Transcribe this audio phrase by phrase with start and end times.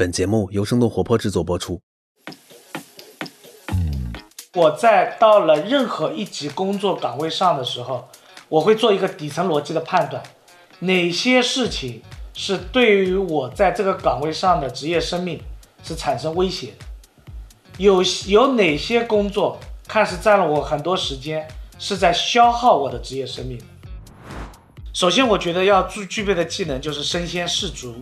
[0.00, 1.82] 本节目由生动活泼制作播出。
[4.54, 8.08] 我在到了任何一级工作岗位上的时候，
[8.48, 10.22] 我会做一个底层逻辑的判断，
[10.78, 12.00] 哪些事情
[12.32, 15.38] 是对于我在这个岗位上的职业生命
[15.82, 16.86] 是产生威胁的，
[17.76, 21.46] 有有哪些工作看似占了我很多时间，
[21.78, 23.60] 是在消耗我的职业生命。
[24.94, 27.96] 首先，我觉得要具具备的技能就是身先士卒，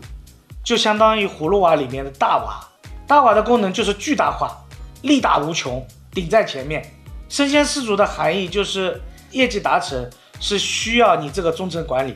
[0.69, 2.61] 就相当于葫芦娃里面的大娃。
[3.07, 4.54] 大娃的功能就是巨大化，
[5.00, 6.85] 力大无穷，顶在前面。
[7.27, 9.00] 身先士卒的含义就是
[9.31, 10.07] 业绩达成
[10.39, 12.14] 是需要你这个中层管理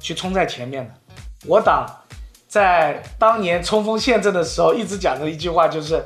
[0.00, 0.94] 去冲在前面的。
[1.44, 1.86] 我党
[2.48, 6.02] 在当年冲锋陷阵的时候一直讲的一句话就是：“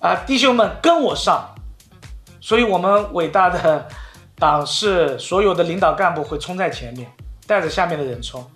[0.00, 1.54] 啊，弟兄们跟我上。”
[2.40, 3.86] 所以，我们伟大的
[4.36, 7.12] 党是所有的领导干部会冲在前面。
[7.46, 8.50] 带着下面的人冲，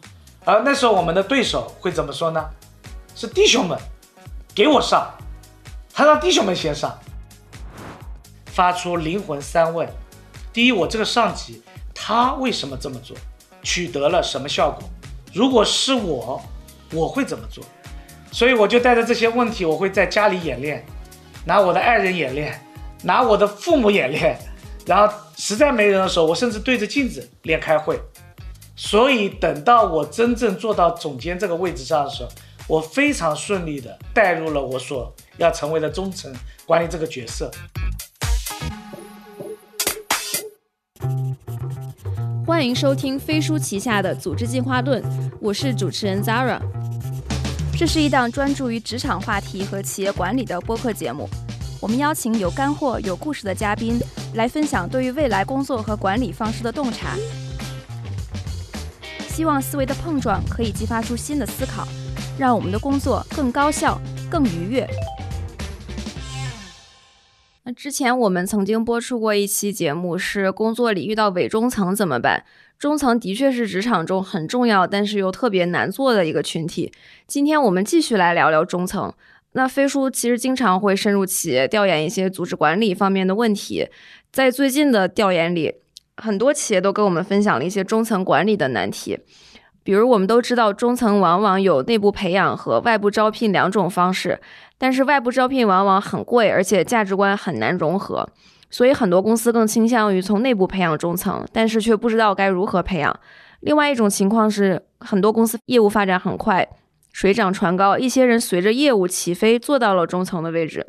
[0.46, 2.48] 而那时候我们的对手会怎么说呢？
[3.16, 3.76] 是弟兄们，
[4.54, 5.10] 给我上！
[5.92, 6.96] 他让弟兄们先上，
[8.46, 9.88] 发出灵魂三问：
[10.52, 11.60] 第一，我这个上级
[11.92, 13.16] 他为什么这么做？
[13.64, 14.88] 取得了什么效果？
[15.34, 16.40] 如果是我，
[16.92, 17.64] 我会怎么做？
[18.30, 20.86] 所以我就带着这些问题，我会在家里演练，
[21.44, 22.64] 拿我的爱人演练，
[23.02, 24.38] 拿我的父母演练，
[24.86, 27.98] 然后实在没人的时候，我甚至对着镜子练开会。
[28.78, 32.28] 所以等到我真正做到总监这个位置上的时候，
[32.68, 36.30] 我非常顺利的带入了我所要成为的中层
[36.66, 37.50] 管理这个角色。
[42.46, 45.02] 欢迎收听飞书旗下的组织进化论，
[45.40, 46.60] 我是主持人 Zara。
[47.78, 51.26] 这是一档专注于职场话题和企业管理的播客节目，
[51.80, 53.98] 我们邀请有干货、有故事的嘉宾
[54.34, 57.16] 来分享对于未来工作和管理方式的洞察。
[59.36, 61.86] 希望思维的碰撞可以激发出新的思考，
[62.38, 64.88] 让我们的工作更高效、更愉悦。
[67.64, 72.46] 那之前我们曾经播出过一期节目，是工作里遇到伪中层怎么办？
[72.78, 76.90] 中层的确是职场中很重要，但是又特别难做的一个群体。
[77.26, 79.12] 今天我们继续来聊聊中层。
[79.52, 83.86] 那飞书其实经常会深入企业调研一些组织管理方面的问题，
[84.32, 85.74] 在最近的调研里。
[86.16, 89.18] 很多企业都跟我们分享了一些中层管理的难题，
[89.82, 94.40] 比如我们都知道，中层往往有内部培养和外部招聘两种方式，
[94.78, 98.28] 但是外部招聘往往很贵，而且价值观很难融合，
[98.70, 103.14] 所以很多公司更倾向于从内部培养中层，但是却不知道该如何培养。
[103.60, 106.68] 另外一种情况是，很多公司业务发展很快，
[107.12, 110.86] 水涨船高，一些人随着业务起飞，做到了中层的位置。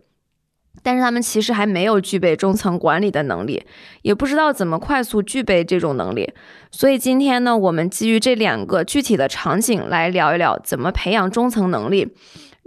[0.88, 3.62] 但是他们其实还没有具备中层管理的能力，
[4.04, 6.32] 也不知道怎么快速具备这种能力。
[6.72, 12.16] 所以今天呢，我们基于这两个具体的场景来聊一聊怎么培养中层能力。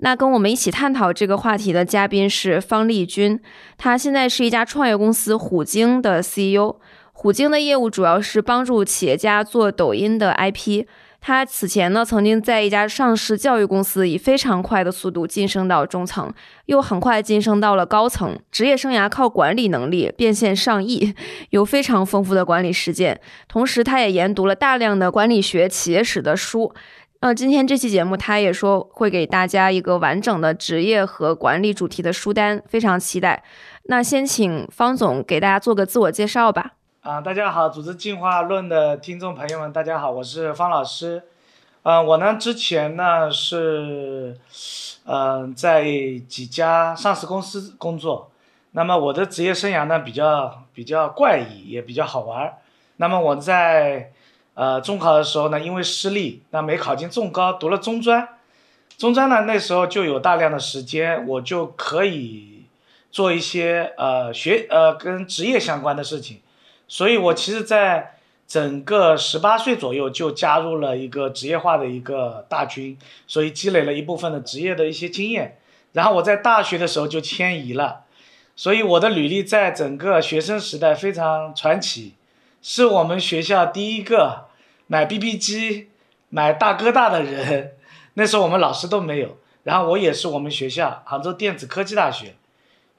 [0.02, 3.40] 那跟我们一起探讨这个话题的嘉宾是方丽君，
[3.78, 6.76] 他现在是一家创业公司虎鲸的 CEO。
[7.14, 10.84] 虎鲸的业务主要是帮助企业家做抖音的 IP。
[11.20, 16.32] 他此前呢，曾经在一家上市教育公司以非常快的速度晋升到中层，
[16.66, 18.38] 又很快晋升到了高层。
[18.50, 21.14] 职业生涯靠管理能力变现上亿，
[21.50, 23.20] 有非常丰富的管理实践。
[23.46, 26.72] 同时，他也研读了大量的管理学、企业史的书。
[27.20, 33.44] 呃，今天这期节目，他也说会给大家一个完整的职业和管理主题的书单，非常期待。
[33.84, 36.79] 那先请方总给大家做个自我介绍吧。
[37.02, 41.22] 啊，大家好，组织进化论的听众朋友们，大家好，我是方老师。
[41.82, 44.38] 嗯，我呢之前呢是，
[45.06, 45.82] 嗯，在
[46.28, 48.30] 几家上市公司工作。
[48.72, 52.58] 那么我的职业生涯呢比较比较怪异，也比较好玩。
[52.98, 54.12] 那么我在
[54.52, 58.28] 呃中考的时候呢，因为失利，那没考进重高，读了中专。
[58.98, 62.66] 中专呢那时候就有大量的时间，我就可以
[63.10, 66.42] 做一些呃学呃跟职业相关的事情。
[66.92, 68.16] 所以，我其实在
[68.48, 75.56] 整个十八岁左右就加入了一个职业化的一个大军，所以积累了一部分的职业的一些经验。
[75.92, 78.00] 然后我在大学的时候就迁移了，
[78.56, 82.14] 所以我的履历在整个学生时代非常传奇，
[82.60, 84.48] 是我们学校第一个
[84.88, 85.90] 买 BB 机、
[86.28, 87.74] 买大哥大的人。
[88.14, 92.34] 那时候我们老师都没有，然后我也是我们学校杭州电子科技大学，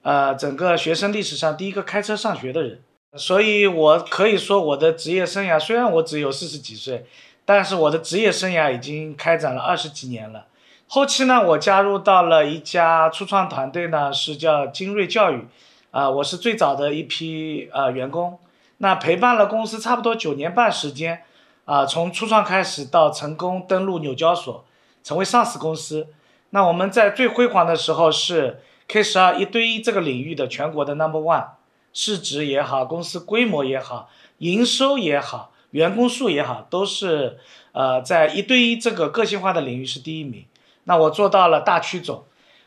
[0.00, 2.80] 呃，整个学生历史上第一个开车上学的人。
[3.14, 7.04] 所以，我可以说，我的职业生涯虽然我只有四十几岁，
[7.44, 10.46] 但是我的职业生涯已经开展了二十几年了。
[10.88, 15.46] 后期呢，我加入到了一家初创团队呢，是叫精锐教育，
[15.90, 18.38] 啊，我是最早的一批呃员工。
[18.78, 21.22] 那陪伴了公司差不多九年半时间，
[21.66, 24.64] 啊，从初创开始到成功登陆纽交所，
[25.04, 26.08] 成为上市公司。
[26.50, 31.44] 那我们在最辉煌的时候是 K 十二一对一这个领域的全国的 Number One，
[31.92, 34.08] 市值也好，公司规模也好，
[34.38, 37.38] 营收也好，员工数也好，都是
[37.72, 40.46] 呃在一对一这个个性化的领域是第一名。
[40.84, 42.24] 那我做到了大区总，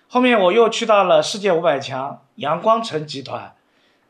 [0.08, 3.56] 后面我又去到了世界五百强阳光城集团，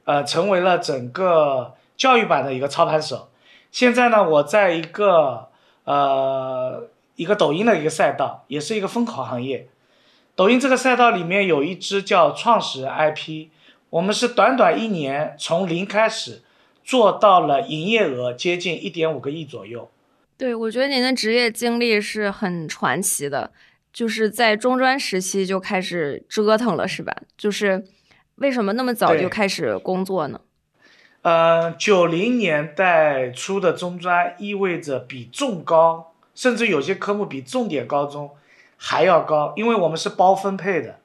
[0.04, 3.30] 呃，成为了整个教育版的一个操盘手。
[3.72, 5.48] 现在呢，我在一个
[5.86, 9.68] 呃一个抖音的一个赛道，也是一个风口行业。
[10.36, 13.48] 抖音这个赛道里面有一支叫创始人 IP，
[13.96, 16.42] 我们是短短一年从零开始
[16.84, 19.90] 做到了营业额接近一点五个亿左右。
[20.38, 23.52] 对，我觉得您的职业经历是很传奇的。
[23.94, 27.16] 就是在中专时期就开始折腾了，是吧？
[27.38, 27.86] 就是
[28.36, 30.42] 为什么那么早就开始工作呢？
[31.22, 38.32] 呃，九零年代初的中专意味着比重高，甚至有些科目比重点高中
[38.76, 41.00] 还要高，因为我们是包分配的。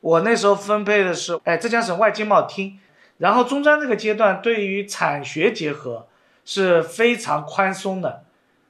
[0.00, 2.78] 我那时候分配的是，哎，浙江省外经贸厅。
[3.18, 6.06] 然后中专这个阶段对于产学结合
[6.44, 8.22] 是非常宽松的，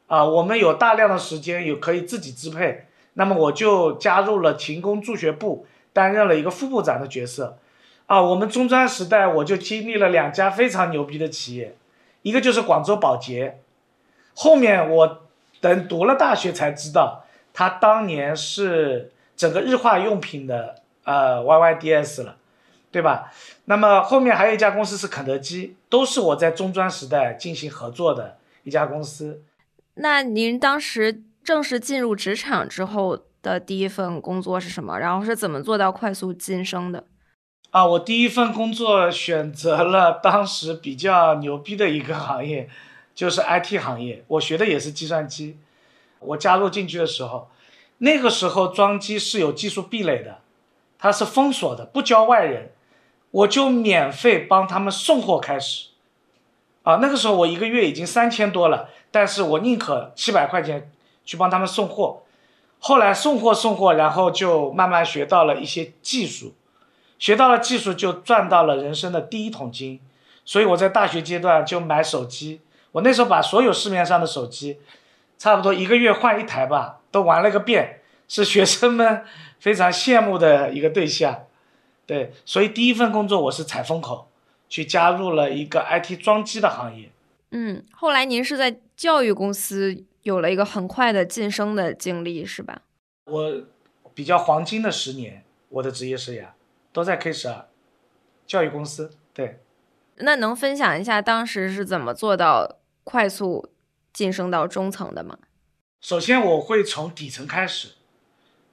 [0.07, 2.87] 啊，我们有大量的时间有可以自己支配。
[3.13, 7.59] 那么我就加入了勤工助学部，担任了一个副部长的角色，
[8.07, 11.77] 啊，我们中专时代我就经历了两家非常牛逼的企业，
[12.23, 13.59] 一个就是广州宝洁，
[14.35, 15.23] 后面我
[15.61, 20.78] 等读了大学才知道，他当年是整个日化用品的
[21.09, 22.37] 呃 YYDS 了，
[22.93, 23.33] 对吧？
[23.65, 29.43] 那么后面还有一家公司是肯德基，都是我在中专时代进行合作的一家公司。
[29.95, 31.23] 那您当时？
[31.45, 34.99] 正式进入职场之后的第一份工作是什么？
[34.99, 37.05] 然后是怎么做到快速晋升的？
[37.71, 42.69] 啊，我第一份工作选择了当时比较牛逼的一个行业，
[43.15, 44.23] 就是 IT 行业。
[44.27, 45.57] 我学的也是计算机。
[46.19, 47.49] 我加入进去的时候，
[47.99, 50.41] 那个时候装机是有技术壁垒的，
[50.99, 52.73] 它是封锁的，不教外人。
[53.31, 55.89] 我就免费帮他们送货开始。
[56.83, 60.91] 啊，那个时候我一个月已经三千多了，但是我宁可七百块钱。
[61.29, 62.23] 去帮他们送货，
[62.79, 66.55] 后来送货送货，然后就慢慢学到了一些技术，
[67.19, 70.01] 学到了技术就赚到了人生的第一桶金，
[70.47, 72.63] 所以我在大学阶段就买手机，
[72.93, 74.79] 我那时候把所有市面上的手机，
[75.37, 79.27] 差不多一个月换一台吧，都玩了个遍，是学生们
[79.59, 81.47] 非常羡慕的一个对象，
[82.07, 84.31] 对，所以第一份工作我是采风口，
[84.69, 87.11] 去加入了一个 IT 装机的行业。
[87.51, 90.05] 嗯，后来您是在教育公司。
[90.25, 92.83] 有了一个很快的晋升的经历，是吧？
[93.25, 93.63] 我
[94.13, 96.49] 比较黄金的十年，我的职业生涯
[96.93, 97.67] 都在 K 十二
[98.47, 99.13] 教育公司。
[99.33, 99.61] 对，
[100.17, 103.71] 那能分享一下当时是怎么做到快速
[104.13, 105.39] 晋升到中层的吗？
[106.03, 107.93] 首先，我会从底层开始，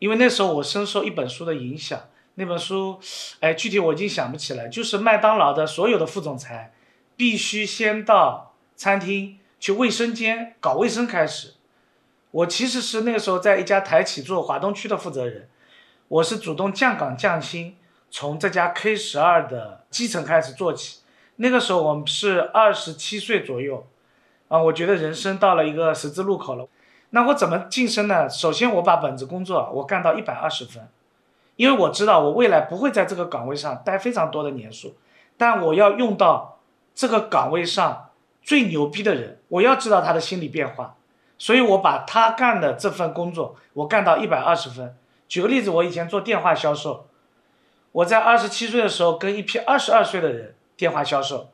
[0.05, 1.99] 因为那时候我深受一本书的影响。
[2.35, 2.99] 那本书，
[3.39, 6.75] 哎，具体我已经想不起来，就是麦当劳的所有的副总裁
[7.17, 9.39] 必须先到餐厅。
[9.59, 11.55] 去卫生间搞卫生开始，
[12.29, 15.49] 我其实是那个时候在一家台企做华东区的负责人，
[16.07, 17.75] 我是主动降岗降薪，
[18.11, 20.99] 从这家 K 十二的基层开始做起。
[21.37, 23.87] 那个时候我们是二十七岁左右，
[24.49, 26.67] 啊，我觉得人生到了一个十字路口了。
[27.15, 28.27] 那我怎么晋升呢？
[28.27, 30.85] 首先我把本职工作我干到一百二十分，
[31.55, 34.97] 因为我知道我未来不会在这个岗位上待非常多的年数，
[35.37, 36.59] 但我要用到
[36.93, 38.09] 这个岗位上。
[38.47, 40.93] 最牛逼的人，我要知道他的心理变化，
[41.35, 44.95] 所以我把他干的这份工作，我干到一百二十分。
[45.27, 47.07] 举个例子，我以前做电话销售，
[47.91, 51.49] 我在二十七岁的时候跟一批二十二岁的人电话销售，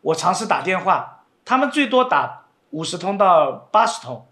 [0.00, 4.26] 我尝试打电话，他们最多打五十通到八十通，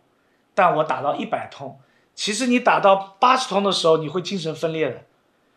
[0.54, 1.78] 但我打到一百通。
[2.14, 5.02] 其实你打到八十通的时候，你会精神分裂的，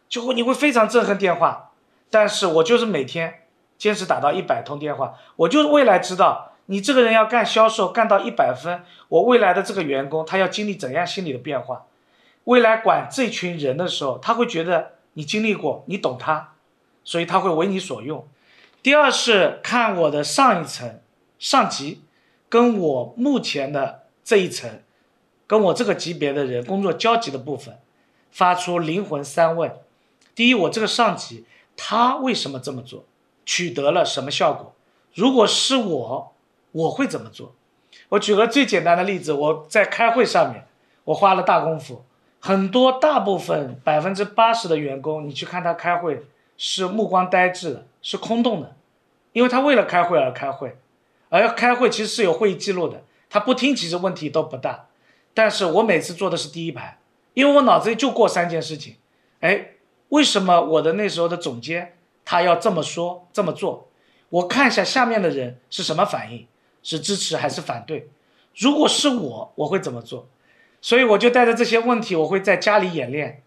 [0.09, 1.71] 就会你会非常憎恨电话，
[2.09, 3.41] 但是我就是每天。
[3.77, 11.85] 坚持打到一百通电话，我就未来知道你这个人要干销售干到一百分，我未来的这个员工他要经历怎样心理的变化？
[12.45, 16.53] 未来管这群人的时候，他会觉得你经历过，你懂他，
[17.03, 18.27] 所以他会为你所用。
[18.81, 20.99] 第二是看我的上一层
[21.37, 22.01] 上级，
[22.49, 24.81] 跟我目前的这一层，
[25.47, 27.79] 跟我这个级别的人工作交集的部分，
[28.31, 29.73] 发出灵魂三问：
[30.35, 33.05] 第一，我这个上级他为什么这么做？
[33.45, 34.75] 取得了什么效果？
[35.13, 36.33] 如果是我，
[36.73, 37.55] 我会怎么做？
[38.09, 40.67] 我举个最简单的例子，我在开会上面，
[41.05, 42.03] 我花了大功夫，
[42.41, 46.25] 很多大部分百分之八十的员工，你去看他开会
[46.57, 48.75] 是目光呆滞的，是空洞的，
[49.31, 50.77] 因为他为了开会而开会，
[51.29, 54.87] 而开会其实是有会议记录的，他不听其实问题都不大，
[55.38, 56.98] 但是我每次坐的是第一排，
[57.36, 58.96] 因为我脑子里就过三件事情，
[59.39, 59.74] 哎，
[60.10, 63.88] 为什么我的那时候的总监他要这么说这么做？
[64.29, 66.48] 我看一下下面的人是什么反应，
[66.82, 68.10] 是支持还是反对？
[68.56, 70.27] 如果是我，我会怎么做？
[70.82, 73.44] 所以我就带着这些问题，我会在家里演练，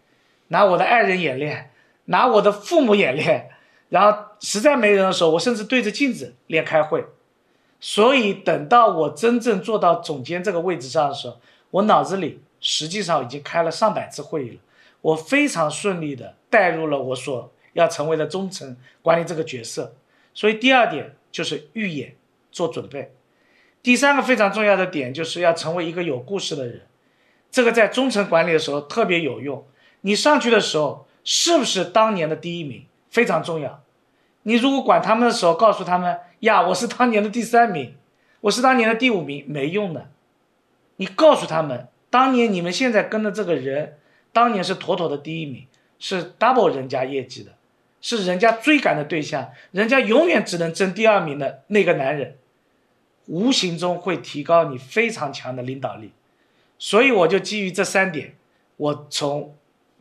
[0.47, 1.71] 拿我的爱人演练，
[2.05, 3.49] 拿我的父母演练，
[3.89, 7.03] 然后实在没人的时候，我甚至对着镜子练开会。
[7.81, 14.57] 所以等到我真正做到总监这个位置上的时候，我脑子里实际上已经开了上百次会议了，
[15.01, 19.95] 我非常顺利的带入了我所要成为的中层管理这个角色。
[20.33, 22.15] 所以第二点就是预演
[22.51, 23.11] 做准备，
[23.81, 26.81] 第三个非常重要的点就是要成为一个有故事的人，
[27.51, 29.65] 这个在中层管理的时候特别有用。
[30.01, 33.83] 你上去的时候是不是当年的第一名非常重要。
[34.43, 36.19] 你如果管他们的时候告诉他们。
[36.41, 37.93] 呀，我是当年的第三名，
[38.39, 40.09] 我是当年的第五名，没用的。
[41.01, 43.97] 你告诉他们，当年你们现在跟的这个人，
[44.31, 45.65] 当年是妥妥的第一名，
[45.97, 47.53] 是 double 人家业绩的，
[48.01, 52.37] 是人家追赶的对象，人家永远只能争第二名的那个男人，
[53.25, 56.11] 无形中会提高你非常强的领导力。
[56.77, 58.35] 所以我就基于这三点，
[58.77, 59.55] 我从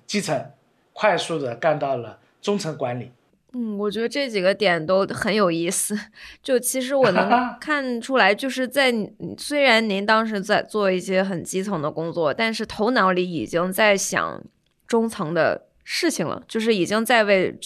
[0.06, 0.50] 基层
[0.92, 3.10] 快速的干到了中层管理。
[3.52, 5.98] 嗯，我觉得这几个点都很有意思。
[6.42, 7.28] 就其实我能
[7.60, 8.92] 看出来，就是在
[9.36, 14.42] 虽然您当时在做一些很基层的工作，但是头脑里已经在想
[14.86, 17.58] 中层的事情了，就是已经在为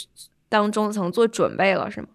[0.48, 2.08] 当中层做准备了，是吗？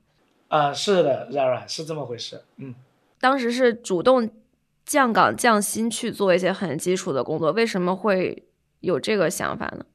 [0.47, 2.41] 啊，是的，Zara 是这么回事。
[2.57, 2.73] 嗯，
[3.19, 4.31] 当时是主动
[4.83, 8.47] 降岗降薪去做一些很基础的工作，为什么会
[8.79, 9.85] 有这个想法呢？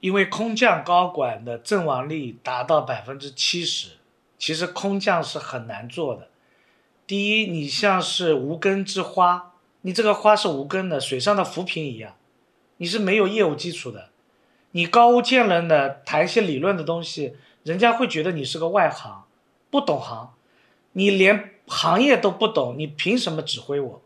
[0.00, 3.92] 因为空降高管的阵亡率达到百分之七十，
[4.38, 6.28] 其实空降是很难做的。
[7.06, 12.14] 第一，你像是无根之花，你这个花是无根的，水上的浮萍一样，
[12.76, 14.10] 你是没有业务基础的。
[14.72, 19.24] 你高屋建瓴的谈一些理论的东西，人家会觉得你是个外行，
[19.70, 20.34] 不懂行。
[20.92, 24.02] 你连行业都不懂，你凭什么指挥我？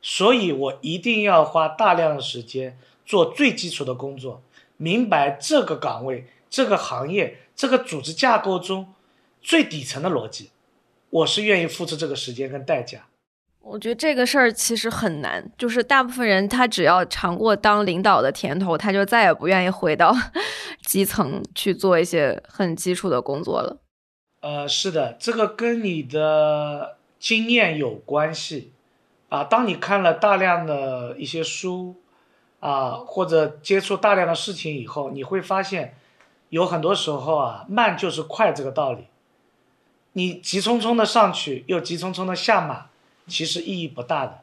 [0.00, 4.42] 所以我一定要花大量的时间做最基础的工作。
[4.82, 8.92] 明白这个岗位、这个行业、这个组织架构中
[9.40, 10.50] 最底层的逻辑，
[11.08, 13.06] 我是愿意付出这个时间跟代价。
[13.60, 20.12] 我觉得这个事儿其实很难，就是大部分人他只要尝过当领导的甜头，他就再也不愿意回到
[20.84, 23.78] 基层去做一些很基础的工作了。
[24.40, 28.72] 呃，是的，这个跟你的经验有关系
[29.28, 29.44] 啊。
[29.44, 32.01] 当你看了大量的一些书。
[32.62, 35.96] 啊，或者接触大量的事情以后，你会发现，
[36.50, 39.06] 有很多时候啊，慢就是快这个道理。
[40.12, 42.86] 你急匆匆的上去，又急匆匆的下马，
[43.26, 44.42] 其实意义不大的。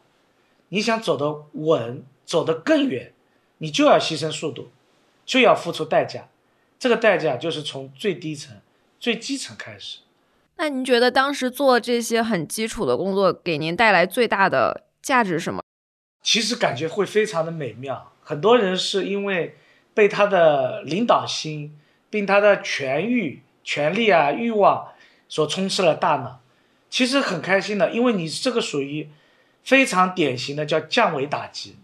[0.67, 3.13] 你想走得稳，走得更远，
[3.59, 4.67] 你就要牺牲速度，
[5.25, 6.27] 就要付出代价。
[6.77, 8.57] 这个代价就是从最低层、
[8.99, 9.99] 最基层开始。
[10.57, 15.63] 那您觉得当时做这些很基础的工作，给您带来最大的价值是什么？
[16.21, 18.11] 其实感觉会非常的美妙。
[18.21, 19.57] 很多人是因为
[19.93, 24.89] 被他的领导心，并他的权欲、权力啊、欲望
[25.27, 26.41] 所充斥了大脑。
[26.89, 29.09] 其实很开心的，因为你这个属于
[29.63, 31.77] 非常典型的叫降维打击。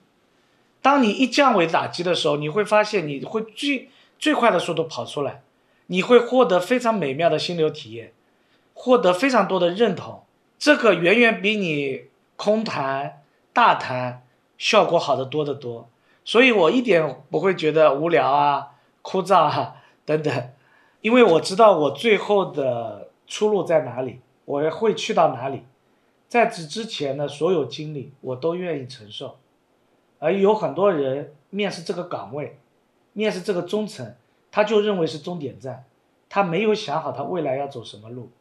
[0.81, 3.89] 当你一降维打击的时候，你会发现你会最
[4.19, 5.41] 最快的速度跑出来，
[5.87, 8.13] 你会获得非常美妙的心流体验，
[8.73, 10.23] 获得非常多的认同。
[10.59, 12.03] 这个远远比你
[12.35, 14.21] 空谈大谈。
[14.57, 15.89] 效果好的多得多，
[16.23, 18.71] 所以我一点不会觉得无聊啊、
[19.01, 20.49] 枯燥啊 等等，
[21.01, 25.63] 因为我知道我最后的出路在哪里，我会去到哪里，
[26.27, 29.37] 在此之前的所有经历我都愿意承受，
[30.19, 32.59] 而有很多人面试这个岗位，
[33.13, 34.15] 面试这个中层，
[34.51, 35.85] 他就认为是终点站，
[36.29, 38.31] 他没有想好他未来要走什么路。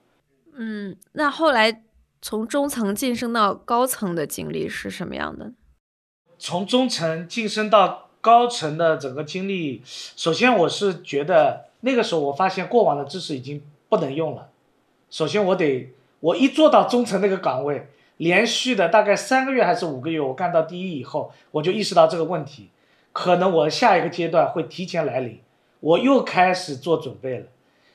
[0.52, 1.82] 嗯，那后来
[2.22, 5.52] 从中层晋升到高层的经历是什么样的？
[6.46, 14.50] 从中层晋升到高层的整个经历，首先我是觉得那个时候我发现过往的知识已经不能用了。
[15.08, 22.68] 首先我得，我一做到中层那个岗位，连续的大概三个月还是五个月，我干到第一以后，我就意识到这个问题，
[23.14, 25.40] 可能我下一个阶段会提前来临，
[25.80, 27.46] 我又开始做准备了。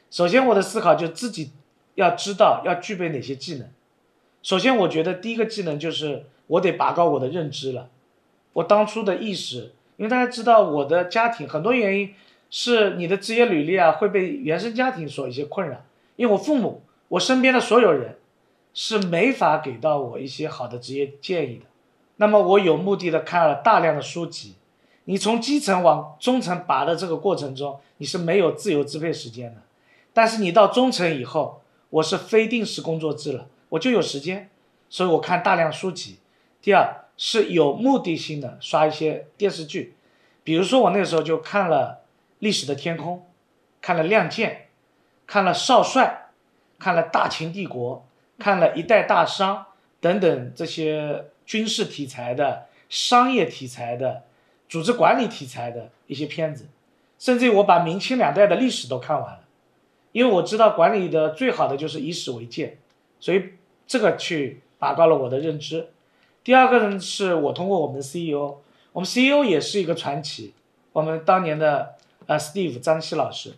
[0.09, 1.51] 首先我的思考就自己
[1.93, 3.69] 要知道要具备哪些技能。
[4.41, 7.89] 首先我觉得第一个技能就是我得拔高我的认知了。
[8.53, 12.13] 我当初的意识，因为大家知道我的家庭很多原因，
[12.49, 15.83] 是你的职业履历啊会被原生家庭所一些困扰。
[16.15, 18.17] 因为我父母，我身边的所有人，
[18.73, 21.65] 是没法给到我一些好的职业建议的。
[22.17, 24.55] 那么我有目的的看了大量的书籍，
[25.05, 29.61] 你从基层往中层拔的这个过程中，你是没有自由支配时间的。
[30.11, 34.49] 但是你到中层以后，我是非定时工作制了，我就有时间，
[34.89, 36.17] 所以我看大量书籍。
[36.61, 39.93] 第二是有目的性的刷一些电视剧，
[40.45, 41.99] 比如说我那个时候就看了
[42.39, 43.17] 《历史的天空》，
[43.81, 44.49] 看了《亮剑》，
[45.27, 46.29] 看了《少帅》，
[46.81, 48.07] 看了《大秦帝国》，
[48.41, 49.65] 看了一代大商
[49.99, 54.23] 等等这些军事题材的、商业题材的、
[54.69, 56.67] 组织管理题材的一些片子，
[57.19, 59.41] 甚至我把明清两代的历史都看完了。
[60.13, 62.77] 因为我知道管理的最好的就是以史为鉴，
[63.19, 65.89] 所以这个去拔高了我的认知。
[66.49, 68.57] 第二个呢，是我通过我们的 CEO，
[68.91, 70.55] 我们 CEO 也是一个传奇。
[70.93, 71.93] 我们当年的
[72.25, 73.53] 呃 Steve 张希老师，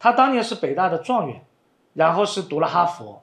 [0.00, 1.44] 他当年是北大的状元，
[1.94, 3.22] 然后是读了哈佛，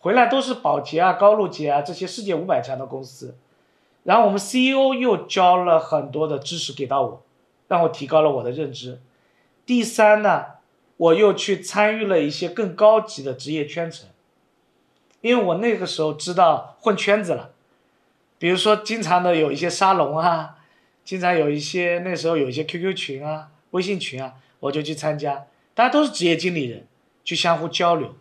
[0.00, 3.38] 回来都是宝洁啊、高露洁啊这些世界五百强的公司。
[4.02, 7.22] 然后我们 CEO 又教了很多的知识给到我，
[7.68, 9.00] 让我提高了我的认知。
[9.64, 10.44] 第三呢？
[10.98, 14.10] 我又去参与了一些更高级的职业圈层，
[15.22, 17.52] 因为我那个时候知道混圈子了，
[18.42, 20.56] 比如说经常的有一些沙龙啊，
[21.04, 26.84] 经常有一些那时候有一些 QQ 群啊、微信群啊，我就去参加，大家都是职业经理人，
[27.22, 28.16] 去相互交流，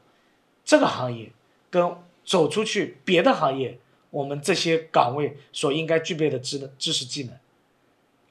[0.64, 1.32] 这个行业
[1.72, 3.80] 跟走出去别的行业，
[4.12, 7.34] 我们这些岗位所应该具备的知知识技能，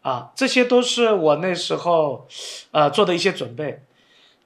[0.03, 2.29] 啊，这些都是我那时候，
[2.71, 3.83] 呃，做的一些准备。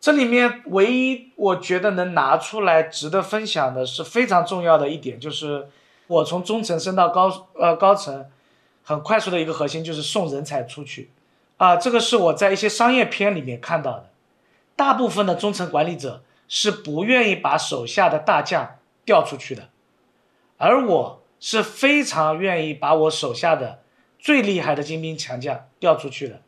[0.00, 5.68] 这里面唯一我觉得能拿出来值得分享的是非常重要的一点，就是
[6.06, 8.26] 我从中层升到高呃高层，
[8.82, 11.10] 很快速的一个核心就是送人才出去，
[11.56, 14.10] 啊，这个是我在一些商业片里面看到的，
[14.76, 19.68] 大部分的中层管理者是不愿意把手下的大将调出去的，
[20.58, 23.80] 而我是非常愿意把我手下的
[24.18, 26.40] 最厉害的精兵强将调出去的。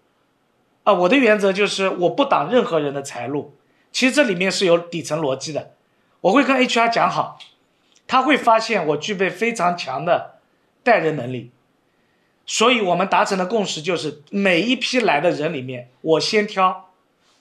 [0.85, 3.57] 啊，我的原则就是我不挡任何人的财路。
[3.91, 5.73] 其实这里面是有底层逻辑的，
[6.21, 7.39] 我会跟 HR 讲好，
[8.07, 10.41] 他会发现我具备非常强的
[10.83, 11.51] 带人能力。
[12.45, 16.91] 所以我们达成的共识就是，每一批来的人里面，我先挑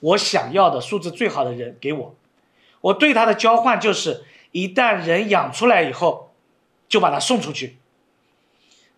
[0.00, 2.14] 我想要的素质最好的人给我。
[2.80, 6.32] 我对他的交换就是，一旦人养出来以后，
[6.88, 7.78] 就把他送出去。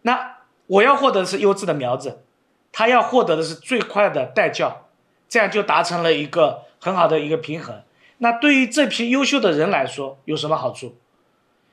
[0.02, 2.22] 那我要获得的是优质的苗子。
[2.70, 4.88] 他要获得的是最快的带教，
[5.28, 7.82] 这样就达成了一个很好的一个平衡。
[8.18, 10.96] 那对于这批优秀的人来说，有什么好处？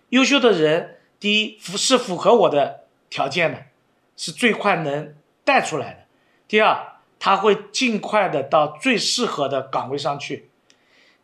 [0.09, 3.63] 优秀的人，第一符是符合我的条件的，
[4.15, 5.99] 是最快能带出来的。
[6.47, 10.49] 第二，他会尽快的到最适合的岗位上去。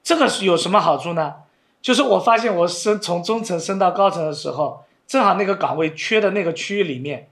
[0.04, 1.36] 这个是有什么好处呢？
[1.82, 7.30] 就是我发现我升从中层升到高层的时候，正好那个岗位缺的那个区域里面。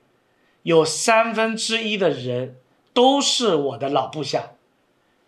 [0.63, 2.57] 有三分之一的人
[2.93, 4.51] 都是我的老部下，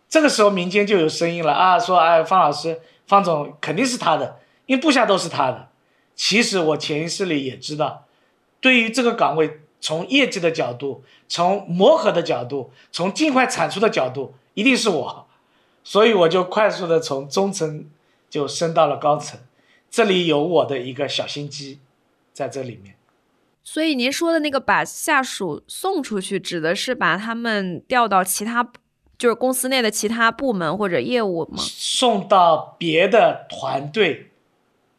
[0.09, 5.69] 这个时候民间就有声音了啊，说哎，方老师、方总肯定是他的，因为部下都是他的。
[6.23, 8.05] 其实我潜意识里也知道，
[8.59, 15.27] 对于这个岗位，从业绩的角度、从磨合的角度、从尽快产出的角度，一定是我，
[15.83, 17.89] 所以我就快速的从中层
[18.29, 19.39] 就升到了高层，
[19.89, 21.79] 这里有我的一个小心机，
[22.31, 22.93] 在这里面。
[23.63, 28.71] 所以您说的那个把下属送出去，指的是把他们调到其他，
[29.17, 31.57] 就是公司内的其他部门或者业务吗？
[31.57, 34.30] 送到别的团队，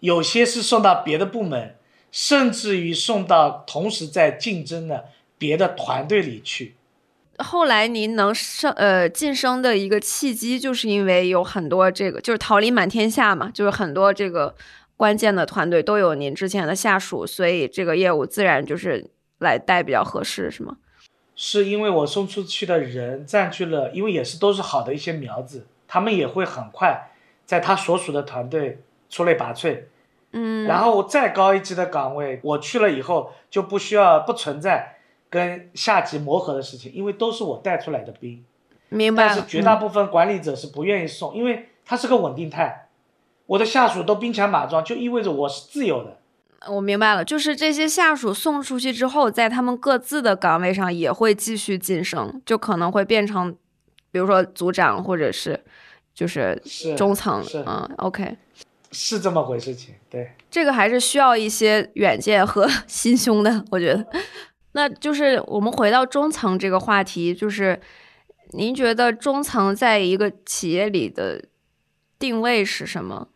[0.02, 1.76] 有些是送到别的部门，
[2.10, 5.06] 甚至于送到同时在竞争的
[5.38, 6.74] 别的团队里去。
[7.38, 14.54] 后来您能升呃晋升的一个契机，就是因为有很多这个就是桃李满天下嘛，就是很多这个。
[14.94, 20.76] 关键的团队都有您之前的下属，所以这个业务自然就是来带比较合适，是吗？
[21.34, 27.10] 是因为我送出去的人占据了，因为也是都是好的一些苗子，他们也会很快
[27.44, 29.86] 在他所属的团队出类拔萃。
[30.32, 34.96] 嗯，然后再高一级的岗位，我去了以后就不需要不存在
[35.30, 38.44] 跟下级磨合的事情，因为都是我带出来的兵。
[38.88, 39.26] 明白。
[39.26, 42.88] 但是绝大部分管理者是不愿意送，因为他是个稳定态。
[43.46, 46.18] 我的下属都兵强马壮，就意味着我是自由的。
[46.68, 53.52] 我明白了，就是这些下属送出去之后，在他们各自的岗位上也会继续晋升，就可能会变成，
[54.12, 55.60] 比如说组长或者是
[56.14, 56.62] 就是
[56.96, 57.42] 中层。
[57.42, 58.36] 是嗯，OK，
[58.92, 59.94] 是这么回事情。
[60.08, 64.06] 对，这个还是需要一些远见和 心胸的，我觉得。
[64.74, 67.80] 那就是我们回到中层这个话题，就是
[68.52, 71.44] 您觉得中层在一个企业里的
[72.18, 73.28] 定位是什么？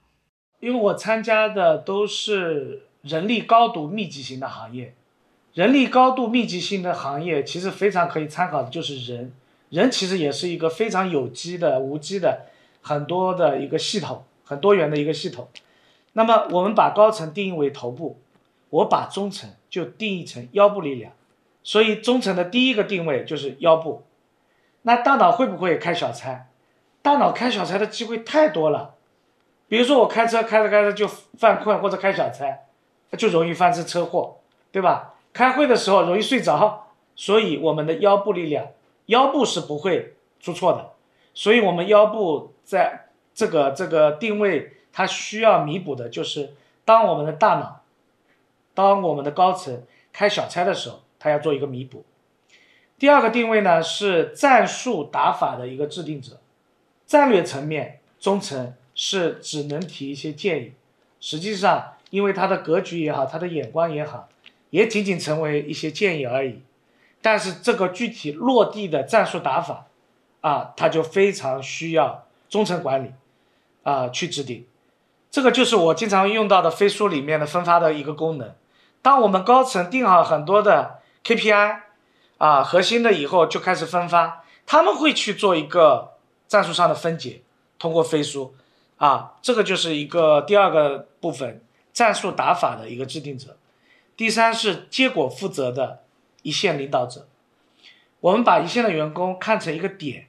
[0.61, 4.95] 因为我参加的都是人力高度密集型的行业，
[5.53, 9.33] 人力高度密集型的行业，其实非常可以参考的就是人，
[9.69, 12.47] 人其实也是一个非常有机的、无机的
[12.81, 15.49] 很多的一个系统，很多元的一个系统。
[16.15, 18.19] 那么我们把高层定义为头部，
[18.71, 21.13] 我把中层就定义成腰部力量，
[21.63, 24.05] 所以中层的第一个定位就是腰部。
[24.83, 26.47] 那大脑会不会开小差？
[27.03, 28.95] 大脑开小差的机会太多了，
[29.69, 32.61] 比如说我开车开着开着就犯困或者开小差，
[33.19, 34.39] 就容易发生车祸，
[34.73, 35.15] 对吧？
[35.33, 38.69] 开会的时候容易睡着，所以我们的腰部力量，
[39.07, 40.93] 腰部是不会出错的。
[41.35, 43.06] 所以，我们腰部在
[43.37, 47.83] 这个这个定位，它需要弥补的就是，当我们的大脑，
[48.75, 52.05] 当我们的高层开小差的时候，它要做一个弥补。
[52.99, 56.40] 第二个定位呢是战术打法的一个制定者，
[57.07, 60.72] 战略层面中层是只能提一些建议，
[61.20, 64.29] 实际上因为他的格局也好，他的眼光也好。
[64.70, 66.61] 也仅仅成为一些建议而已，
[67.22, 69.87] 但是这个具体落地的战术打法，
[70.40, 73.12] 啊，它就非常需要中层管理，
[73.87, 74.66] 啊，去制定。
[75.31, 78.53] 这个就是我经常用到的飞书里面的分发的一个功能。
[79.01, 81.83] 当我们高层定好很多的 KPI，
[82.38, 86.14] 啊，核心的以后就开始分发，他们会去做一个
[86.49, 87.42] 战术上的分解，
[87.79, 88.57] 通过飞书，
[88.96, 93.57] 啊，这个就是一个第二个部分战术打法的一个制定者。
[94.16, 96.01] 第三是结果负责的
[96.42, 97.29] 一线领导者，
[98.18, 100.27] 我们把一线的员工看成一个点，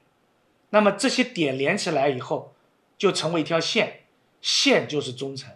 [0.70, 2.52] 那么这些点连起来以后，
[2.98, 4.00] 就成为一条线，
[4.42, 5.50] 线就是中层，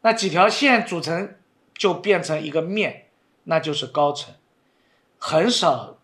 [0.00, 1.36] 那几条线组成
[1.76, 3.06] 就变成一个面，
[3.44, 4.34] 那就是高层，
[5.18, 5.98] 很少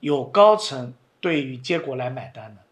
[0.00, 2.62] 有高层对于结果来买单的，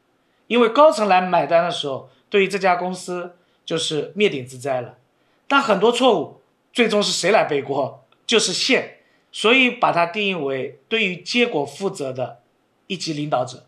[0.49, 4.99] 因为高层来买单的时候，对于这家公司就是灭顶之灾了，
[5.47, 6.41] 但很多错误
[6.73, 8.05] 最终是谁来背锅？
[8.27, 8.99] 就是线，
[9.31, 12.41] 所以把它定义为对于结果负责的
[12.87, 13.67] 一级领导者，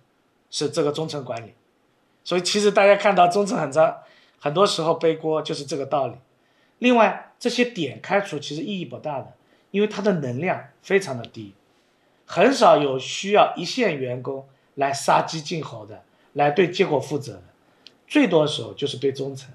[0.50, 1.54] 是这个中层管理。
[2.24, 3.98] 所以其实大家看到中层很长，
[4.40, 6.14] 很多时候背锅就是这个道理。
[6.78, 9.34] 另外这些点开除其实意义不大的，
[9.70, 11.54] 因为它的能量非常的低，
[12.26, 17.42] 很少有需要一线员工来杀鸡儆猴的，来对结果负责的，
[18.08, 19.50] 最多的时候就是对中层。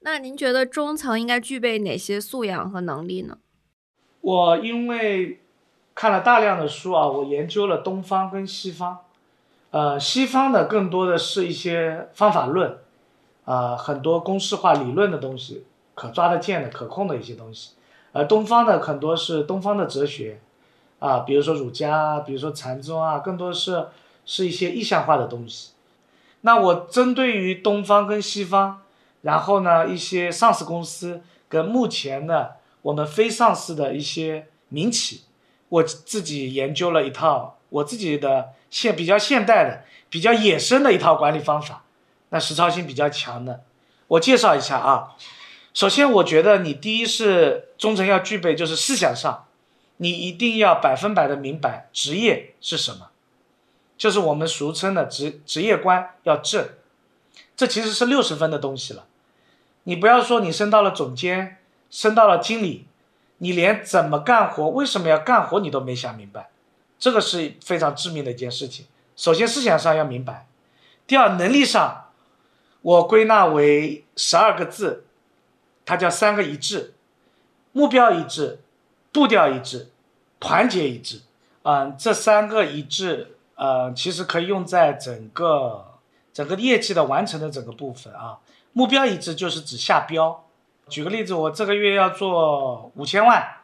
[0.00, 3.38] 那您觉得中层应该具备哪些素养和能力呢？
[4.20, 5.40] 我因为
[5.94, 9.03] 看了大量的书啊，我研究了东方跟西方，
[9.74, 12.78] 呃，西方的更多的是一些方法论，
[13.44, 15.64] 啊，很多公式化理论的东西，
[15.96, 17.70] 可抓得见的、可控的一些东西，
[18.12, 20.38] 而东方的很多是东方的哲学，
[21.00, 23.88] 啊，比如说儒家，比如说禅宗啊，更多是
[24.24, 25.72] 是一些意象化的东西。
[26.42, 28.80] 那我针对于东方跟西方，
[29.22, 32.58] 然后呢，一些上市公司跟目前的。
[32.82, 35.22] 我们非上市的一些民企，
[35.68, 41.84] 我自己研究了一套我自己的现比较现代的、比较野生的一套管理方法，
[42.30, 43.62] 那实操性比较强的，
[44.08, 45.14] 我介绍一下啊。
[45.72, 49.46] 首先，我觉得你第一是中层要具备，就是思想上，
[49.98, 53.10] 你一定要百分百的明白职业是什么，
[53.96, 56.68] 就是我们俗称的职职业观要正，
[57.56, 59.06] 这其实是六十分的东西了。
[59.84, 61.58] 你不要说你升到了总监。
[61.90, 62.88] 升到了经理，
[63.38, 66.48] 你连怎么干活、为什么要干活你都没想明白，
[67.04, 68.86] 这个是非常致命的一件事情。
[69.14, 70.46] 首先思想上要明白，
[71.06, 72.06] 第二能力上，
[72.80, 75.04] 我归纳为十二个字，
[75.84, 76.94] 它叫三个一致：
[77.72, 78.62] 目标一致、
[79.12, 79.90] 步调一致、
[80.40, 81.20] 团结一致。
[81.64, 85.84] 嗯，这三个一致，呃，其实可以用在整个
[86.32, 88.38] 整个业绩的完成的整个部分啊。
[88.72, 90.42] 目标一致就是指下标。
[90.88, 93.58] 举个例子，我这个月要做五千万，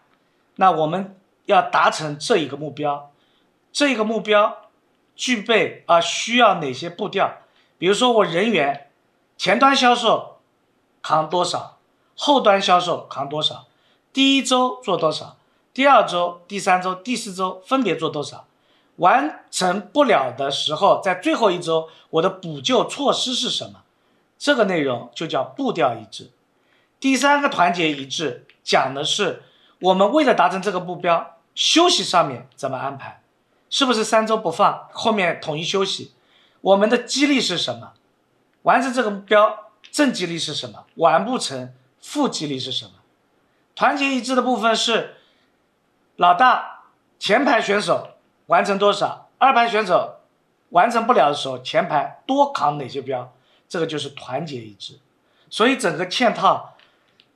[0.57, 3.10] 那我们要达成这一个目标，
[3.73, 4.71] 这个目标
[5.15, 7.39] 具备啊需要哪些步调？
[7.79, 8.91] 比如说我人员，
[9.37, 10.39] 前端销售
[11.03, 11.79] 扛多少，
[12.17, 13.67] 后端销售扛多少，
[14.13, 15.37] 第一周做多少，
[15.73, 18.47] 第二周、第三周、第四周分别做多少？
[18.97, 23.81] 完成不了的时候，在最后一周我的补救措施是什么？
[24.39, 26.31] 这个内容就叫步调一致。
[26.99, 29.43] 第三个团结一致，讲的是
[29.79, 33.20] 我们为了达成这个目标，休息上面怎么安排？
[33.71, 36.13] 是不是三周不放，后面统一休息？
[36.61, 37.93] 我们的激励是什么？
[38.63, 40.85] 完成这个目标，正激励是什么？
[40.97, 42.93] 完不成，负激励是什么？
[43.75, 45.15] 团结一致的部分是，
[46.17, 46.83] 老大
[47.19, 50.17] 前排选手完成多少，二排选手
[50.71, 53.33] 完成不了的时候，前排多扛哪些标？
[53.67, 54.99] 这个就是团结一致。
[55.49, 56.75] 所以整个嵌套。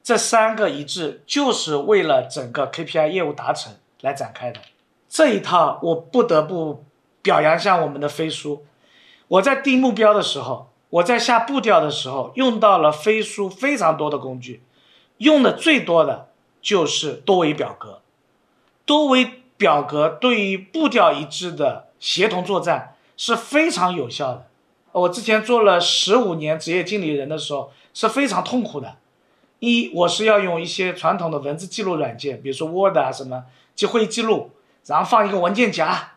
[0.07, 4.61] 这三个一致，就是为了整个 KPI 业务达成来展开的。
[5.14, 6.83] 这一套我不得不
[7.22, 8.66] 表扬一下我们的飞书。
[9.29, 14.64] 我在定目标的时候，我在下步调的时候，用到了飞书非常多的工具，
[15.18, 18.00] 用的最多的就是多维表格。
[18.85, 24.48] 多维表格对于步调一致的协同作战是非常有效的。
[24.90, 28.96] 我之前做了十五年职业经理人的时候是非常痛苦的。
[29.61, 33.44] 一，我是要用一些传统的文字记录软件，比如说 Word 啊什么
[33.77, 34.50] 记会议记录，
[34.87, 36.12] 然后放一个文件夹，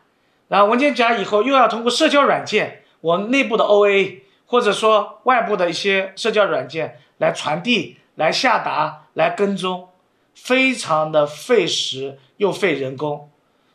[0.48, 9.88] 然后文件夹以后又要通过社交软件，我内部的 OA 或者说外部的一些社交软件来传递、来下达、来跟踪，
[10.34, 13.30] 非常的费时又费人工。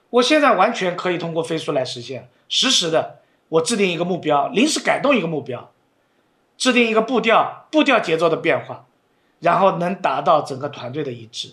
[0.10, 5.72] 我现在完全可以通过飞书来实现，实时的我制定一个目标，临时改动一个目标，
[6.58, 8.86] 制定一个步调，步调节奏的变化。
[9.40, 11.50] 然后能达到整个团队的一致，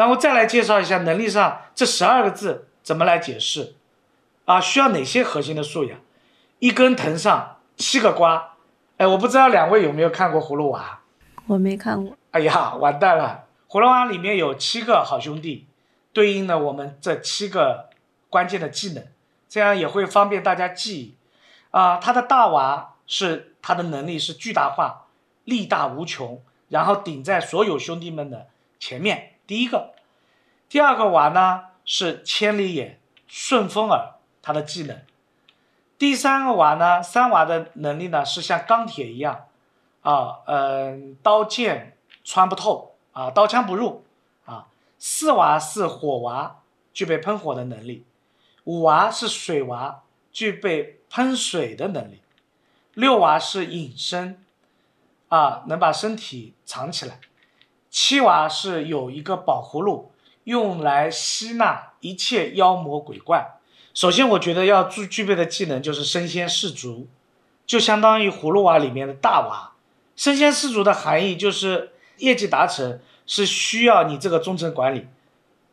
[0.00, 3.74] 然后再来介绍一下能力上这十二个字怎么来解释，
[4.46, 6.00] 啊，需要哪些核心的素养？
[6.58, 8.54] 一根藤上七个瓜，
[8.96, 11.00] 哎，我不知道两位有没有看过《葫芦娃》？
[11.46, 12.16] 我没看过。
[12.30, 15.66] 哎呀，完蛋了，《葫芦娃》里面有七个好兄弟，
[16.14, 17.90] 对应了我们这七个
[18.30, 19.04] 关键的技能，
[19.50, 21.14] 这样也会方便大家记忆。
[21.72, 25.08] 啊，他的大娃是他的能力是巨大化，
[25.44, 26.42] 力大无穷。
[26.70, 28.46] 然后顶在所有兄弟们的
[28.78, 29.94] 前面，第一个，
[30.68, 34.96] 第二个娃呢是千里眼、顺风耳，他的技能。
[35.98, 39.48] 第三个娃呢，三娃的能力呢是像钢铁一样，
[40.02, 44.04] 啊，嗯，刀剑穿不透啊，刀枪不入
[44.44, 44.68] 啊。
[45.00, 46.60] 四娃是火娃，
[46.92, 48.04] 具备喷火的能力。
[48.62, 52.22] 五娃是水娃，具备喷水的能力。
[52.94, 54.44] 六娃是隐身。
[55.28, 57.18] 啊，能把身体藏起来。
[57.90, 60.12] 七娃是有一个宝葫芦，
[60.44, 63.58] 用来吸纳一切妖魔鬼怪。
[63.92, 67.08] 首先，我觉得要具具备的技能就是身先士卒，
[67.66, 69.72] 就相当于葫芦娃里面的大娃。
[70.14, 75.08] 身先士卒的含义就是业绩达成是需要你这个中层管理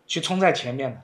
[0.08, 1.01] 去冲在前面的，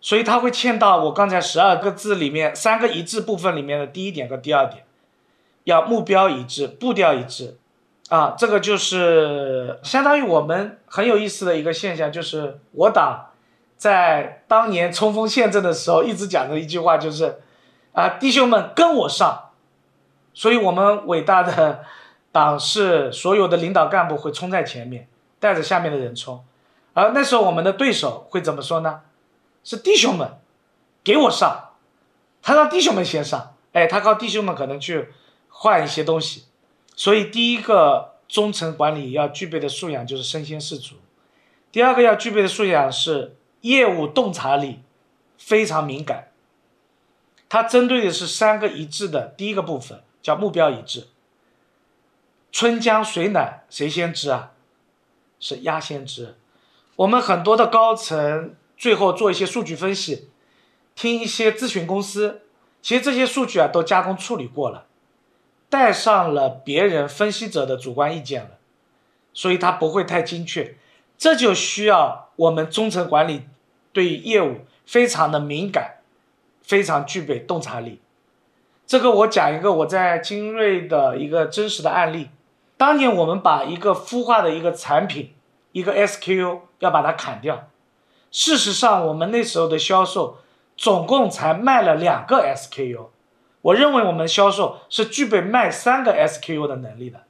[0.00, 4.84] 所以他会嵌到我刚才十二个字里面三个一致部分里面的第一点和第二点，
[5.62, 7.59] 要目标一致，步调一致。
[8.10, 13.30] 啊，这个就是相当于我们很有意思的一个现象，就是我党
[13.76, 17.40] 在当年冲锋陷阵的时候，一直讲的一句话就是，
[17.92, 19.50] 啊，弟兄们跟我上，
[20.34, 21.84] 所以我们伟大的
[22.32, 25.06] 党是所有的领导干部会冲在前面，
[25.38, 26.44] 带着下面的人冲，
[26.94, 29.02] 而那时候我们的对手会怎么说呢？
[29.62, 30.28] 是弟兄们
[31.04, 31.74] 给我上，
[32.42, 35.10] 他让弟兄们先上，哎，他靠弟兄们可能去
[35.48, 36.46] 换一些东西。
[37.00, 40.96] 所以，第一个中层管理要具备的素养就是身先士卒，
[41.72, 44.80] 第二个要具备的素养是业务洞察力
[45.38, 46.28] 非常敏感。
[47.48, 51.06] 它针对的是三个一致的第一个部分，叫目标一致。
[52.52, 54.52] 春江水暖谁先知啊？
[55.38, 56.36] 是鸭先知。
[56.96, 60.28] 我们很多的高层最后做一些数据分析，
[60.94, 62.42] 听一些咨询公司，
[62.82, 64.88] 其实这些数据啊都加工处理过了。
[65.70, 68.58] 带上了别人分析者的主观意见了，
[69.32, 70.76] 所以它不会太精确，
[71.16, 73.44] 这就需要我们中层管理
[73.92, 75.98] 对业务非常的敏感，
[76.62, 78.00] 非常具备洞察力。
[78.84, 82.30] 这个我讲一个我在精锐的一个真实的案例，
[82.76, 85.32] 当年我们把一个孵化的一个产品，
[85.70, 87.68] 一个 SKU 要把它砍掉，
[88.32, 90.38] 事实上我们那时候的销售
[90.76, 93.10] 总共才卖了两个 SKU。
[93.62, 97.22] 我认为我们销售是具备卖三个 SKU 的能力的。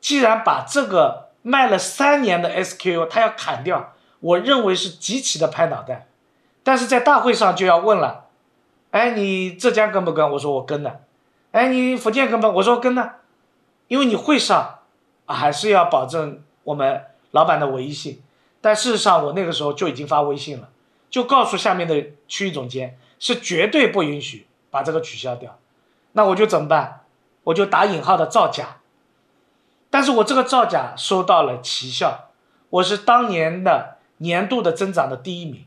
[0.00, 6.06] 既然把这个卖了三年的 SKU 他要砍掉，我认为是极其的拍脑袋。
[6.62, 8.26] 但是在大会上就要问了，
[8.90, 10.30] 哎，你浙江跟不跟？
[10.32, 11.02] 我说我跟的。
[11.52, 12.48] 哎，你福建跟不？
[12.48, 13.16] 我说跟的。
[13.88, 14.78] 因为你会上，
[15.26, 18.22] 还是要保证我们老板的唯一性。
[18.62, 20.70] 但事实上，我那个时候就已经发微信了，
[21.10, 24.46] 就告诉下面的区域总监，是绝对不允许。
[24.74, 25.56] 把这个取消掉，
[26.14, 27.02] 那我就怎么办？
[27.44, 28.78] 我就打引号的造假。
[29.88, 32.30] 但是我这个造假收到了奇效，
[32.70, 35.64] 我是当年的年度的增长的第一名。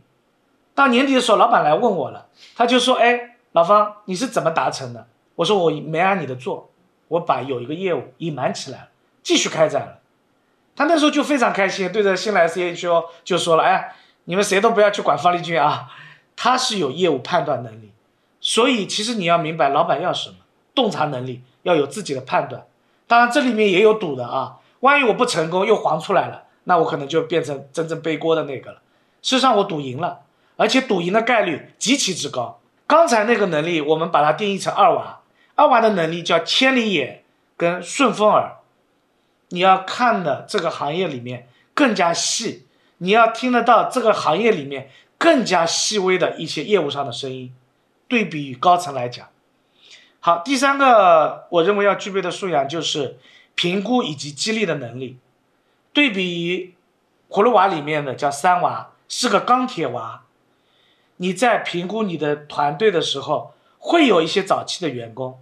[0.75, 6.69] 到年底的时候，老板来问我了，他就说：“哎，老方，你是怎么达成的？”我说：“我没按你的做，
[7.07, 8.87] 我把有一个业务隐瞒起来了，
[9.23, 9.99] 继续开展了。”
[10.75, 15.89] 他那时候就非常开心，对着新来 CHO 就说了：“哎，你们谁都不要去管方力军啊，
[16.35, 17.93] 他是有业务判断能力。”
[18.39, 20.36] 所以，其实你要明白老板要什么，
[20.76, 22.65] 洞察能力要有自己的判断。
[23.08, 24.58] 当然，这里面也有赌的啊。
[24.82, 28.82] 万一我不成功又黄出来了，那我可能就变成真正背锅的那个了。
[29.23, 30.19] 事实上，我赌赢了，
[30.56, 32.60] 而且赌赢的概率极其之高。
[32.86, 35.21] 刚才那个能力，我们把它定义成二娃，
[35.56, 37.23] 二娃的能力叫千里眼
[37.58, 38.58] 跟顺风耳，
[39.50, 42.67] 你要看的这个行业里面更加细，
[43.00, 47.52] 你要听得到这个行业里面更加细微的一些业务上的声音。
[48.07, 49.27] 对比于高层来讲，
[50.19, 53.17] 好，第三个我认为要具备的素养就是
[53.55, 55.17] 评估以及激励的能力。
[55.93, 56.75] 对比
[57.29, 60.23] 葫芦娃里面的叫三娃，是个钢铁娃。
[61.17, 65.39] 你在评估你的团队的时候，会有一些早期的员工，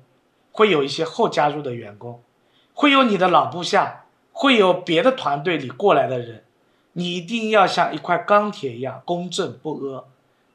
[0.52, 2.24] 会有一些后加入的员工，
[2.74, 6.46] 会有你的老部下，会有别的团队里过来的人。
[6.94, 10.06] 你一定要像一块钢铁一样公正不阿、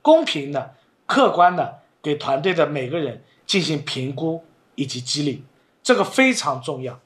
[0.00, 5.44] 公平的、客观的给团队的每个人进行评估以及激励，
[5.82, 6.98] 这个非常重要。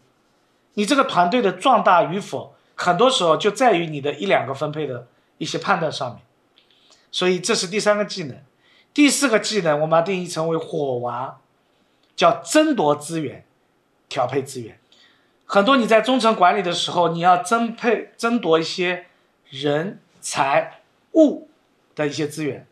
[0.74, 5.06] 你这个团队的壮大与否，很多时候就在于你的一两个分配的
[5.38, 6.20] 一些判断上面。
[7.12, 8.36] 所以这是第三个技能，
[8.92, 11.38] 第四个技能我们定义成为火娃，
[12.16, 13.44] 叫争夺资源、
[14.08, 14.78] 调配资源。
[15.46, 19.06] 很多你在中层管理的时候，你要争配、争夺一些
[19.48, 20.80] 人财
[21.12, 21.48] 物
[21.94, 22.66] 的一些资源。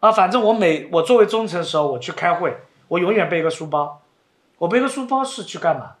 [0.00, 2.56] 啊，反正我每我作为中层的时候，我去开会，
[2.88, 4.02] 我永远背个书包。
[4.58, 5.94] 我背个书包是去干嘛？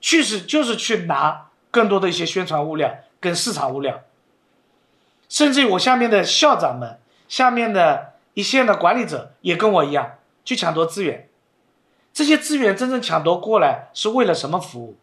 [0.00, 4.00] 去是就是去拿更多的一些宣传物料跟市场物料。
[5.28, 11.28] 甚至于我下面的校长们，下面的一线的管理者也跟我一样去抢夺资源。
[12.12, 14.96] 这些资源真正抢夺过来是为了什么服务？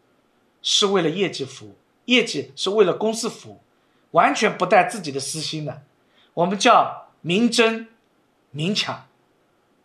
[0.62, 3.60] 是为了业绩服务，业绩是为了公司服务，
[4.10, 5.82] 完全不带自己的私心的。
[6.34, 7.86] 我们叫明争
[8.56, 9.06] 明抢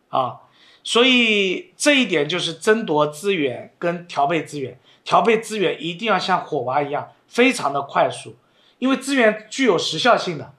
[0.09, 0.39] 啊，
[0.83, 4.79] 所以这一点就是争夺资源跟调配资源。
[5.03, 8.35] 调配资源一定要像火娃一样，非常的快速。
[8.77, 10.53] 因为资源具有时效性的，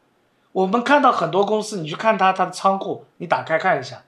[0.51, 4.05] 我们看到很多公司，你去看它它的仓库，你打开看一下，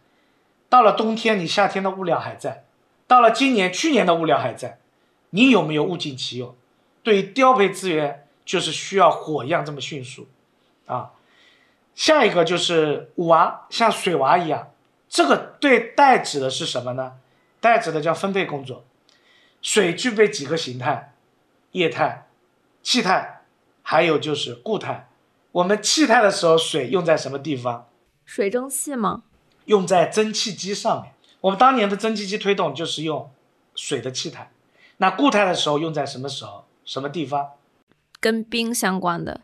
[0.69, 2.65] 到了冬天你夏天的物料还在，
[3.07, 4.79] 到了今年去年的物料还在，
[5.31, 6.55] 你有没有物尽其用？
[7.03, 10.27] 对于调配资源就是需要火一样这么迅速，
[10.87, 11.13] 啊，
[11.95, 14.71] 下一个就是五娃像水娃一样，
[15.09, 17.15] 这个对代指的是什么呢？
[17.61, 18.85] 代指的叫分配工作，
[19.63, 21.15] 水具备几个形态？
[21.73, 22.27] 液态、
[22.83, 23.33] 气态。
[23.87, 25.11] 还有就是固态，
[25.53, 27.87] 我们气态的时候，水用在什么地方？
[28.25, 29.25] 水蒸气吗？
[29.67, 31.13] 用在蒸汽机上面。
[31.43, 33.31] 我们当年的蒸汽机推动就是用
[33.75, 34.51] 水的气态。
[34.97, 36.65] 那固态的时候用在什么时候？
[36.87, 37.51] 什么地方？
[38.21, 39.43] 跟冰相关的。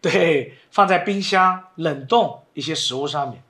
[0.00, 3.42] 对，放在冰箱冷冻一些食物上面。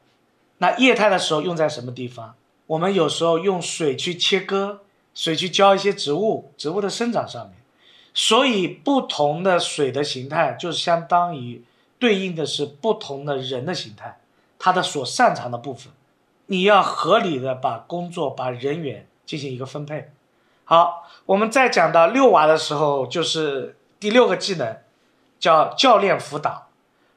[0.59, 2.35] 那液态的时候用在什么地方？
[2.67, 4.81] 我们有时候用水去切割，
[5.15, 7.57] 水去浇一些植物，植物的生长上面。
[8.13, 11.63] 所以，不同的水的形态，就相当于
[11.99, 14.19] 对应的是不同的人的形态，
[14.59, 15.93] 他的所擅长的部分，
[16.47, 20.11] 你要合理的把工作、把人员进行一个分配。
[20.65, 24.77] 好，我们再讲到六娃的时候，就是第六个技能，
[25.41, 26.69] 叫教练辅导。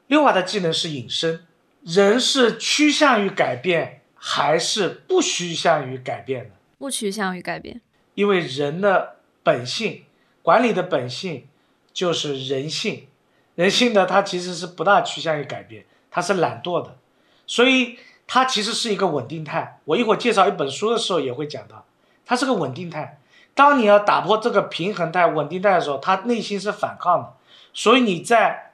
[0.08, 1.46] 六娃的技能是隐身，
[1.82, 6.50] 人是趋向于改变还是不趋向于改变的？
[6.78, 7.80] 不趋向于改变，
[8.14, 10.02] 因为人的本性。
[10.42, 11.48] 管理的本性
[11.94, 13.06] 就是人性，
[13.54, 16.98] 人性呢它其实是不大趋向于改变，它是懒惰的，
[17.46, 19.80] 所以它其实是一个稳定态。
[19.86, 21.86] 我一会儿介绍一本书的时候也会讲到，
[22.26, 23.18] 它是个稳定态。
[23.54, 27.32] 当你要打破这个平衡态、稳定态的时候，他内心是反抗的。
[27.74, 28.72] 所以你在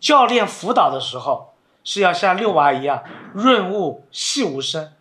[0.00, 4.92] 教练辅导的时候，是要像六娃一样润物细无声，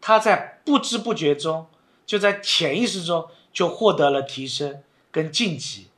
[0.00, 1.68] 他在不知不觉中，
[2.04, 4.82] 就在潜意识中就获得了提升。
[5.10, 5.88] 跟晋级，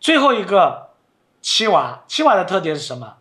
[0.00, 0.88] 最后一个
[1.42, 3.18] 七娃，七娃的特点是什么？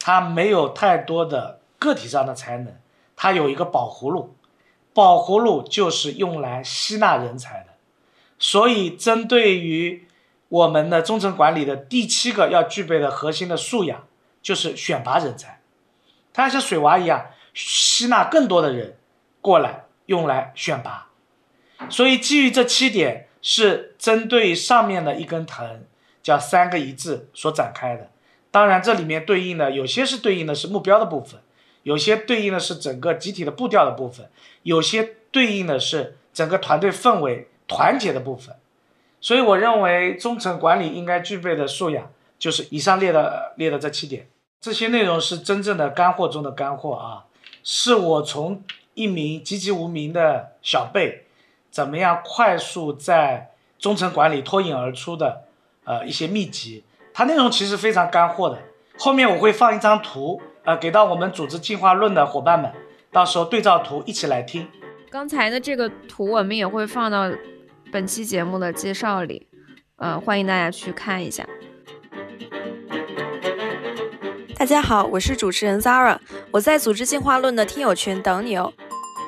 [0.00, 2.76] 他没有太多的个体上的才能，
[3.14, 4.34] 他有一个宝葫芦，
[4.92, 7.66] 宝葫芦就是用来吸纳人才的。
[8.40, 10.08] 所以，针对于
[10.52, 14.06] 我们的中层管理的第七个要具备的核心的素养，
[14.42, 15.60] 就是选拔人才。
[16.32, 18.96] 它像水娃一样，吸纳更多的人
[19.40, 21.08] 过来，用来选拔。
[21.88, 23.28] 所以，基于这七点。
[23.44, 25.82] 是针对上面的一根藤，
[26.22, 28.08] 叫三个一致所展开的。
[28.52, 31.40] 当然，这里面对应的有些是对应的是目标的部分，
[31.82, 34.30] 有些对应的是整个集体的步调的部分，
[34.62, 38.54] 有些对应的是整个团队氛围团结的部分。
[39.22, 42.10] 所以，我认为中层管理应该具备的素养，
[42.40, 44.28] 就是以上列的列的这七点。
[44.60, 47.24] 这些内容是真正的干货中的干货啊，
[47.62, 48.64] 是我从
[48.94, 51.26] 一名籍籍无名的小辈。
[51.70, 55.44] 怎么样快速在中层管理脱颖而出的
[55.84, 56.84] 呃一些秘籍？
[57.14, 58.58] 它内容其实非常干货的。
[58.98, 62.70] 后面我会放一张图呃，给到我们组织进化论的伙伴们，
[63.10, 64.68] 到时候对照图一起来听。
[65.10, 67.30] 刚才的这个图我们也会放到
[67.92, 69.46] 本期节目的介绍里，
[69.96, 71.46] 呃，欢迎大家去看一下。
[74.56, 76.16] 大家好，我是主持人 Zara，
[76.50, 78.72] 我在组织进化论的听友群等你哦。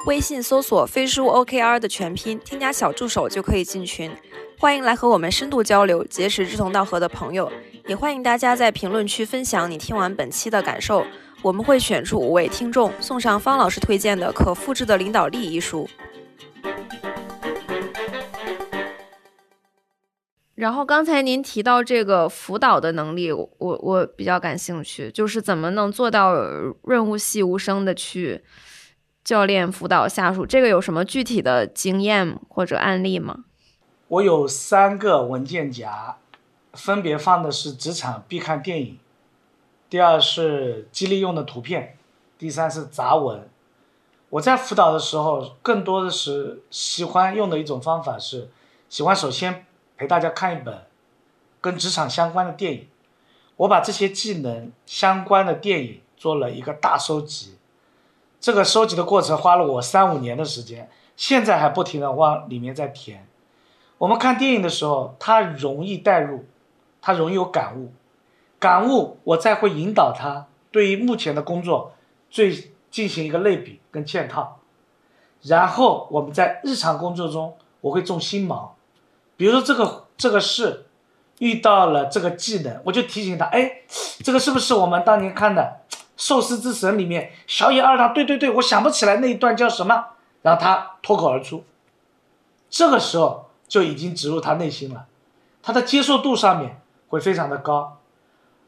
[0.07, 4.11] 微信搜索“飞书 OKR” 的全拼，添加小助手就可以进群。
[4.59, 7.53] 欢迎来和我们深度交流，结识志同道合的朋友。
[7.87, 11.05] 也欢迎大家在评论区分享你听完本期的感受。
[11.43, 15.87] 我们会选出五位听众，送上方老师推荐的《可复制的领导力》一书。
[20.55, 26.33] 然后刚才您提到这个辅导的能力，我我比较感兴趣，就是怎么能做到
[26.83, 28.45] 润物细无声的去
[29.25, 30.47] 教练辅导下属？
[30.47, 33.45] 这个有什么具体的经验或者案例吗？
[34.07, 36.19] 我有三个文件夹，
[36.73, 38.99] 分别放的是职场必看电影，
[39.91, 41.97] 第二是激励用的图片，
[42.39, 43.49] 第三是杂文。
[44.31, 48.49] 我在辅导的时候，更多的是喜欢用的一种方法是，
[48.89, 49.67] 喜欢首先。
[49.97, 50.85] 陪大家看一本
[51.61, 52.89] 跟职场相关的电影，
[53.57, 57.57] 我把这些技能相关的电影做了一个大收集，
[58.41, 63.27] 这个收集的过程花了我三五年的时间，现在还不停的往里面在填。
[63.99, 66.45] 我们看电影的时候，它容易带入，
[67.01, 67.93] 它容易有感悟，
[68.59, 71.93] 感悟我再会引导他对于目前的工作
[72.29, 74.59] 最进行一个类比跟嵌套，
[75.43, 78.74] 然后我们在日常工作中我会种心锚。
[79.37, 80.87] 比如说这个这个事
[81.39, 83.83] 遇到了这个技能，我就提醒他，哎，
[84.23, 85.81] 这个是不是我们当年看的
[86.17, 88.15] 《寿司之神》里面小野二郎？
[88.15, 90.07] 对对对，我想不起来那一段叫什么，
[90.43, 91.65] 然后他脱口而出，
[92.71, 95.07] 这个时候就已经植入他内心了，
[95.63, 97.99] 他的接受度上面会非常的高，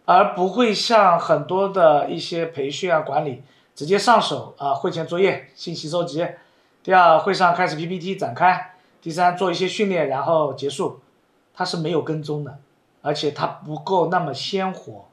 [0.05, 3.45] 而不会像很多的一些培训啊管理
[3.77, 6.27] 直接上手啊，会前作业信息收集，
[6.83, 8.73] 第二会上开始 PPT 展开。
[9.07, 10.99] 第三，做一些训练，然后结束，
[11.55, 12.59] 它是没有跟踪的，
[13.03, 15.09] 而且它不够那么鲜活，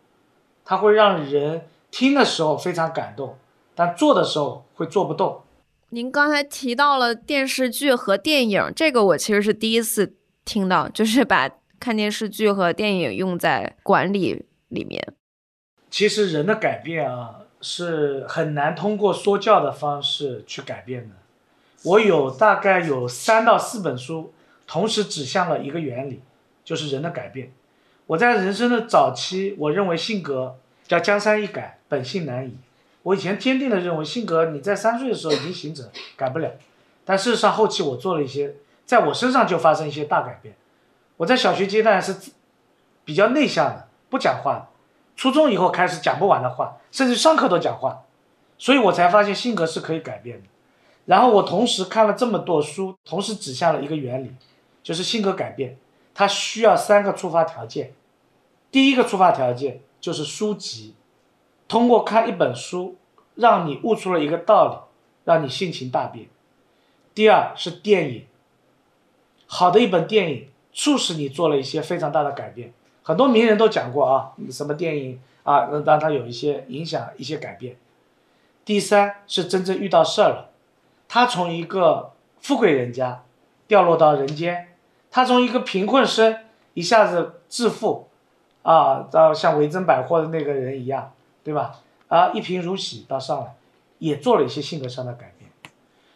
[0.65, 3.37] 它会让人听的时候非常感动，
[3.75, 5.43] 但做的时候会做不动。
[5.89, 11.47] 您刚才提到了电视剧和电影，这个我其实是第一次听到，就是把
[11.79, 15.13] 看电视剧和电影用在管理里面。
[15.91, 21.15] 其实人的改变啊，是很难通过说教的方式去改变的。
[21.83, 24.33] 我有大概有三到四本书，
[24.65, 26.21] 同时指向了一个原理，
[26.63, 27.51] 就是人的改变。
[28.07, 30.57] 我在人生的早期，我认为性格
[30.87, 32.55] 叫江山易改，本性难移。
[33.03, 36.51] 我以前坚定的认为性格你在三岁的时候已经形成，改不了。
[37.03, 38.55] 但事实上后期我做了一些，
[38.85, 40.55] 在我身上就发生一些大改变。
[41.17, 42.15] 我在小学阶段是
[43.03, 44.67] 比较内向的，不讲话的。
[45.15, 48.03] 初中以后开始讲不完的话，甚至上课都讲话，
[48.57, 50.47] 所以我才发现性格是可以改变的。
[51.05, 54.31] 然后我同时看了这么多书，同时指向了一个原理，
[54.81, 55.77] 就是性格改变，
[56.13, 57.93] 它需要三个触发条件。
[58.71, 60.95] 第一个触发条件就是书籍，
[61.67, 62.95] 通过看一本书，
[63.35, 64.77] 让你悟出了一个道理，
[65.25, 66.27] 让你性情大变。
[67.13, 68.25] 第二是电影，
[69.45, 72.73] 好的一本电影促使你做了一些非常大的改变。
[73.03, 77.75] 很多名人都讲过啊，什么电影啊，让他有一些影响，一些改变。
[78.63, 80.52] 第三是真正遇到事儿了。
[81.07, 83.23] 他从一个富贵人家
[83.67, 84.75] 掉落到人间，
[85.11, 86.39] 他从一个贫困生
[86.73, 88.07] 一下子致富，
[88.63, 91.79] 啊，到像维珍百货的那个人一样，对吧？
[92.07, 93.55] 啊，一贫如洗到上来，
[93.99, 95.49] 也做了一些性格上的改变。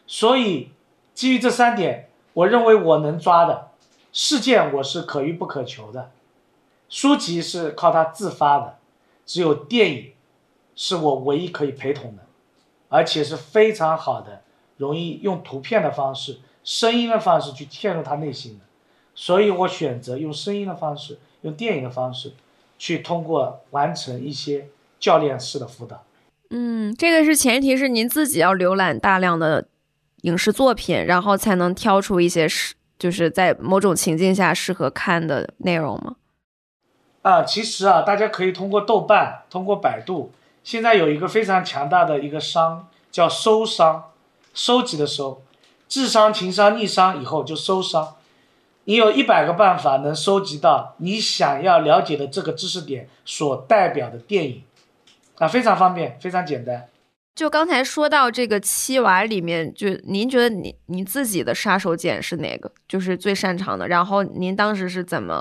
[0.05, 0.71] 所以
[1.13, 3.69] 基于这三点，我认为我能抓的
[4.11, 6.11] 事件我是可遇不可求的，
[6.89, 8.77] 书籍是靠他自发的，
[9.25, 10.13] 只有电影
[10.75, 12.23] 是我唯一可以陪同的，
[12.89, 14.41] 而且是非常好的。
[14.77, 18.65] 容易用图片的方式、声音的方式去嵌入他内心的，
[19.15, 22.33] 所以我选择用声音的方式、用电影的方式，
[22.77, 24.67] 去通过完成一些
[24.99, 26.03] 教练式的辅导。
[26.49, 29.67] 嗯，这个是前提是您自己要浏览大量的
[30.21, 36.15] 影视作品，然后才能挑出一些适，就是在某种情境下适合看的内容吗？
[37.23, 40.31] 啊，其实啊，大家可以通过豆瓣、通过百度，
[40.63, 44.11] 现在有一个非常强大的一个商叫搜商。
[44.57, 45.43] 收集的收，
[45.87, 48.15] 智商、情商、逆商以后就收商。
[48.85, 54.63] 你有一百个办法能收集到你想要了解的这个知识点所代表的电影，
[55.35, 56.89] 啊，非常方便，非常简单。
[57.35, 62.71] 就刚才说到这个七娃里面，就您觉得你你自己的杀手锏是哪个？
[62.87, 63.87] 就是最擅长的。
[63.87, 65.39] 然后您当时是怎么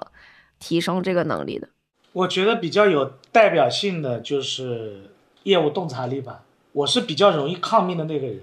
[0.58, 1.70] 提升这个能力的？
[2.12, 5.10] 我觉得比较有代表性的就是
[5.44, 6.42] 业务洞察力吧，
[6.72, 8.42] 我是比较容易抗命的那个人，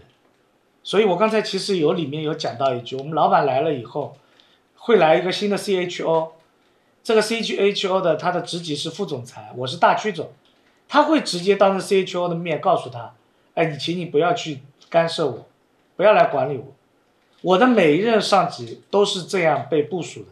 [0.84, 4.18] 所以我刚才其实有里面有讲到一句，我们老板来了以后，
[4.76, 6.32] 会来一个新的 CHO，
[7.04, 10.32] 这个 CHO 的他的职级是副总裁，我是大区总，
[10.90, 13.14] 他会直接当着 CHO 的面告诉他，
[13.54, 14.60] 哎，你请你不要去
[14.90, 15.48] 干涉我，
[15.96, 16.66] 不要来管理我，
[17.42, 20.28] 我的每一任上级都是这样被部署的，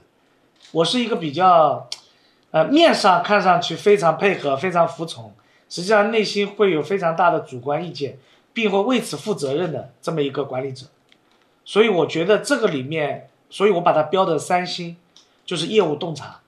[0.74, 1.88] 我是一个比较，
[2.52, 5.34] 呃，面上看上去非常配合，非常服从。
[5.70, 8.18] 实际上内心会有非常大的主观意见，
[8.54, 10.88] 并会为此负责任的这么一个管理者，
[11.64, 14.98] 所以我觉得这个里面，所以我把它标的三星，
[15.46, 16.42] 就是业务洞察，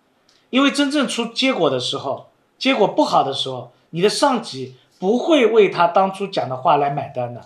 [0.49, 7.45] 因为真正出结果的时候，结果不好的时候，你的上级不会为他当初讲的话来买单的，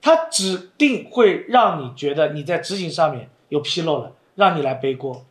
[0.00, 5.24] 他指定会让你觉得你在执行上面有纰漏了，让你来背锅，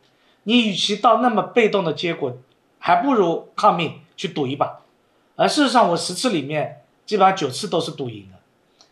[0.43, 2.35] 你与其到那么被动的结果，
[2.79, 4.81] 还不如抗命去赌一把。
[5.35, 8.39] 而事实上，我十次里面基本上九次都是赌赢的，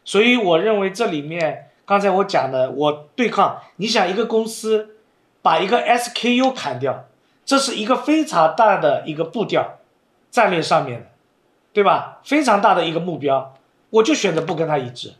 [0.06, 4.98] 所以我认为这里面刚才我讲的，我对抗，你想一个公司
[5.42, 7.06] 把一个 SKU 砍掉，
[7.44, 9.80] 这是一个非常大的一个步调，
[10.30, 11.08] 战略上面的，
[11.74, 12.20] 对吧？
[12.24, 13.56] 非常大的一个目标，
[13.90, 15.14] 我就选择不跟他一致，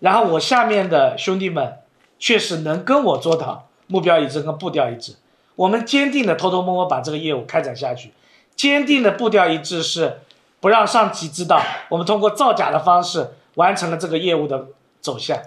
[0.00, 1.78] 然后我下面的兄弟们
[2.18, 5.14] 确实能跟我做到目标一致跟步调一致，
[5.54, 8.12] 我们坚定的偷偷摸摸把这个业务开展下去，
[8.54, 10.18] 坚定的步调一致是。
[10.66, 14.66] 不让上级知道，我们通过造假的方式完成了这个业务的
[15.00, 15.40] 走向。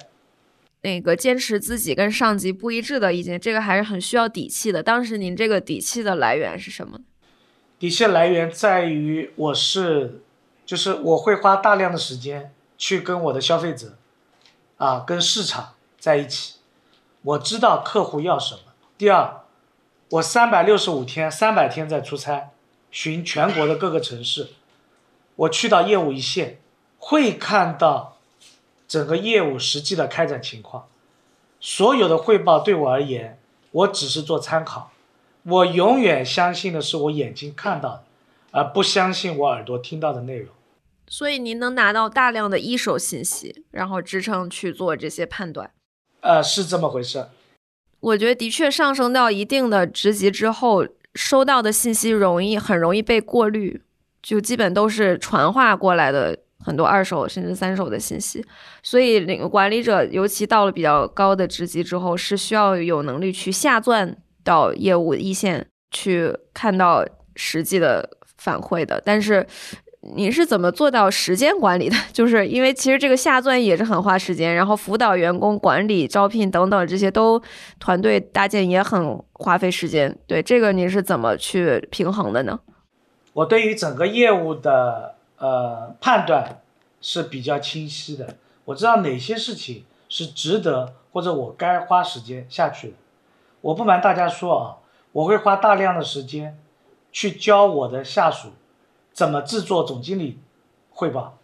[0.84, 4.82] 那个坚持自己跟上级不一致的意见，这个还是很需要底气的。
[4.82, 7.02] 当时您这个底气的来源是什么？
[7.78, 10.22] 底气来源在于我是，
[10.66, 13.98] 就是我会花大量的时间去跟我的消费者，
[14.78, 16.60] 啊，跟市场在一起。
[17.24, 18.62] 我知道客户要什么。
[18.98, 19.42] 第二，
[20.12, 22.52] 我三百六十五天，三百天在出差，
[22.90, 24.52] 巡全国的各个城市。
[25.40, 26.60] 我去到业务一线，
[26.98, 28.18] 会看到
[28.88, 30.88] 整个业务实际的开展情况。
[31.62, 33.40] 所有的汇报对我而言，
[33.72, 34.92] 我只是做参考。
[35.44, 38.04] 我永远相信的是我眼睛看到的，
[38.52, 40.54] 而不相信我耳朵听到的内容。
[41.08, 45.72] 所以您能拿到大量的一手信息，然后支撑去做这些判断。
[46.20, 47.30] 呃，是这么回事。
[48.02, 50.86] 我觉得的确上升到一定的职级之后，
[51.16, 53.82] 收到的信息容易很容易被过滤。
[54.22, 58.46] 就基本都是传话过来的很多二手甚至三手的信息，
[58.84, 67.06] 所以那个管理者尤其到了比较高的职级之后，是需要有能力去下钻到业务一线去看到
[67.36, 69.02] 实际的反馈的。
[69.06, 69.46] 但是
[70.16, 71.96] 您是怎么做到时间管理的？
[72.12, 77.42] 就是因为其实这个下钻也是很花时间，然后辅导员工、管理、招聘等等这些都
[77.80, 80.18] 团队搭建也很花费时间。
[80.28, 82.60] 对这个您是怎么去平衡的呢？
[83.40, 86.62] 我对于整个业务的呃判断
[87.00, 88.36] 是比较清晰的，
[88.66, 92.94] 我知道哪些事情是值得或者我该花时间下去的。
[93.62, 94.64] 我不瞒大家说啊，
[95.14, 96.60] 我会花大量的时间
[97.14, 98.50] 去教我的下属
[99.14, 100.40] 怎么制作总经理
[100.90, 101.38] 汇报。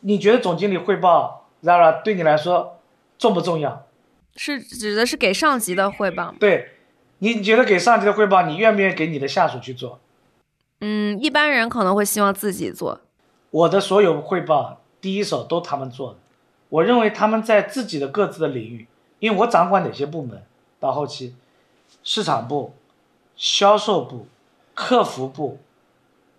[0.00, 2.78] 你觉得总经理汇报，Zara 对你来说
[3.18, 3.86] 重不重要？
[4.36, 6.34] 是指的是给上级的汇报？
[6.40, 6.70] 对，
[7.18, 10.00] 你觉得给上级的汇报，你愿不愿意给你的下属去做？
[10.80, 13.00] 嗯，一般人可能会希望自己做。
[13.50, 16.18] 我的所有汇报第一手都他们做的，
[16.68, 18.86] 我认为他们在自己的各自的领域，
[19.18, 20.42] 因为我掌管哪些部门，
[20.78, 21.34] 到后期，
[22.02, 22.74] 市场部、
[23.36, 24.26] 销售部、
[24.74, 25.58] 客服部，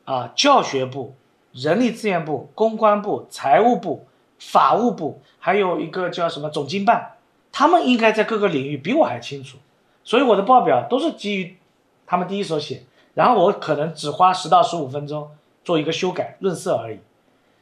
[0.06, 1.16] 啊，教学部、
[1.52, 4.06] 人力资源部、公关部、财务部、
[4.38, 7.14] 法务部，还有一个叫什么总经办，
[7.52, 9.58] 他们应该在各个领域比我还清楚，
[10.04, 11.58] 所以我的报表都是基于
[12.06, 12.84] 他们第一手写。
[13.18, 15.32] 然后我可能只花十到十五分钟
[15.63, 16.99] 做一个修改润色而已。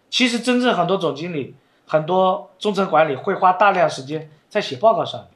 [0.10, 1.56] 其实真正很多总经理、
[1.88, 5.30] 很多中层管理会花大量时间在写报告上面。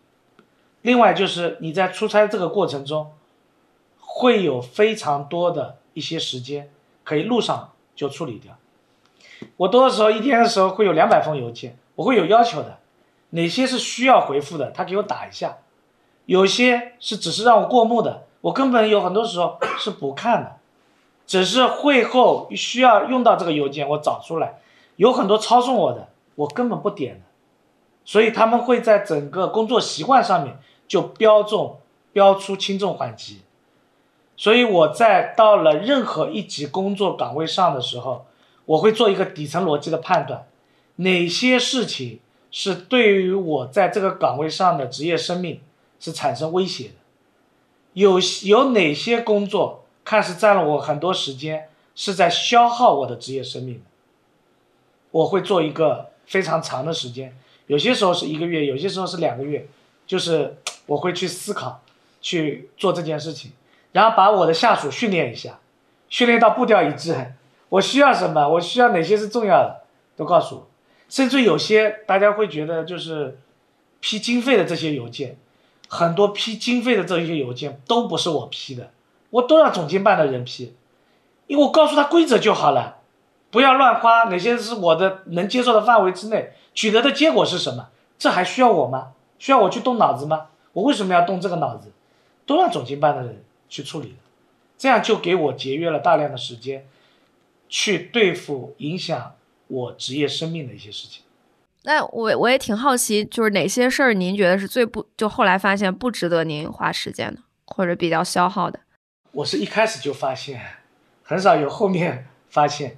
[0.81, 3.13] 另外就是你在出差这个过程中，
[4.01, 6.69] 会有非常多的一些时间
[7.05, 8.57] 可以路上就处理掉。
[9.55, 12.79] 我多的时候一天的时候会有两百封邮件，我会有要求的，
[13.29, 15.59] 哪些是需要回复的，他给我打一下；
[16.25, 18.25] 有些是只是让我过目的。
[18.41, 20.57] 我根本有很多时候是不看的，
[21.27, 24.59] 只是会后需要用到这个邮件，我找出来，
[24.95, 27.21] 有很多抄送我的，我根本不点的，
[28.05, 31.79] 所以他们会在整个工作习惯上面就标重
[32.13, 33.41] 标出轻重缓急，
[34.37, 38.25] 所以我在到了任何一级工作岗位上的时候，
[38.65, 40.47] 我会做一个底层逻辑的判断，
[40.95, 42.19] 哪些事情
[42.49, 45.59] 是对于我在这个岗位上的职业生命
[45.99, 46.93] 是产生威胁的。
[47.99, 53.81] 有有哪些工作看似占了我很多时间，是在消耗我的职业生命
[55.11, 57.35] 我会做一个非常长的时间，
[57.67, 59.67] 有些时候是一个月，有些时候是两个月，
[60.07, 61.81] 就是我会去思考，
[62.21, 63.51] 去做这件事情，
[63.91, 65.59] 然后把我的下属训练一下，
[66.07, 67.33] 训练到步调一致。
[67.67, 68.47] 我需要什么？
[68.47, 69.81] 我需要哪些是重要的，
[70.15, 70.67] 都告诉我。
[71.09, 73.39] 甚至有些大家会觉得就是
[73.99, 75.37] 批经费的这些邮件，
[75.89, 78.91] 很多批经费的这些邮件都不是我批的，
[79.31, 80.75] 我都让总经办的人批，
[81.47, 82.97] 因为我告诉他规则就好了。
[83.51, 87.89] 不要乱花，哪些是我的能接受的范围之内，取得的结果是什么？
[88.19, 89.13] 这还需要我吗？
[89.39, 90.47] 需要我去动脑子吗？
[90.73, 91.91] 我为什么要动这个脑子？
[92.45, 94.15] 都让总经办的人去处理
[94.77, 96.87] 这样就给我节约了大量的时间，
[97.67, 99.33] 去对付影响
[99.67, 101.23] 我职业生命的一些事情。
[101.83, 108.79] 那我我也挺好奇，就是哪些事儿您觉得是最不就后来发现不值得您花时间的，或者比较消耗的？
[109.31, 110.61] 我是一开始就发现，
[111.23, 112.97] 很少有后面发现。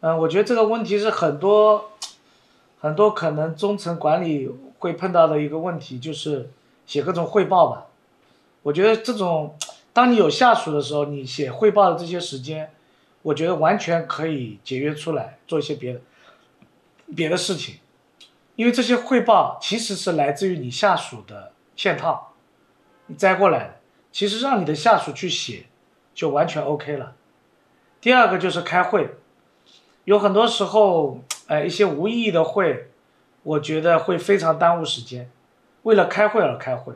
[0.00, 1.92] 嗯，我觉得这个问题是很多
[2.80, 4.48] 很多可能中层管理
[4.78, 6.50] 会碰到的一个问题，就是
[6.86, 7.86] 写各种汇报吧。
[8.62, 9.56] 我觉得这种，
[9.92, 12.70] 当你有下属的时候，你写汇报的这些时间，
[13.22, 16.00] 我觉得完全可以节约出来做一些别的
[17.14, 17.76] 别的事情，
[18.58, 22.32] 因为这些汇报其实是来自于你下属的嵌套，
[23.06, 23.76] 你摘过来的，
[24.10, 25.66] 其实让你的下属去写
[26.12, 27.14] 就完全 OK 了。
[28.00, 29.14] 第二个就是开会。
[30.02, 32.90] 有很多时候，哎，一些无意义的会，
[33.44, 35.30] 我觉得会非常耽误时间。
[35.84, 36.94] 为了开会而开会，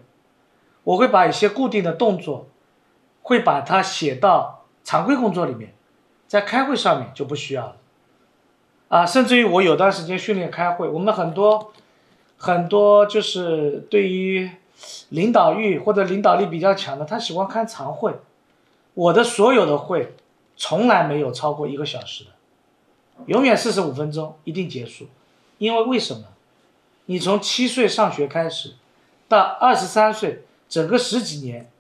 [0.83, 2.49] 我会把一些固定的动作，
[3.23, 5.75] 会把它写到常规工作里面，
[6.27, 7.77] 在开会上面就不需要了。
[8.93, 11.73] 啊，甚至于我有段时间训练开会，我们很多
[12.37, 14.51] 很多就是对于
[15.09, 18.13] 领导欲或者领导力比较强的，他喜欢开长会。
[18.93, 20.15] 我的所有的会，
[20.59, 22.31] 从来没有超过一个小时的。
[23.25, 25.07] 永远四十五分钟一定结束，
[25.57, 26.25] 因为为什么？
[27.07, 28.75] 你从七岁上学开始，
[29.27, 31.71] 到二十三岁，整个十几年，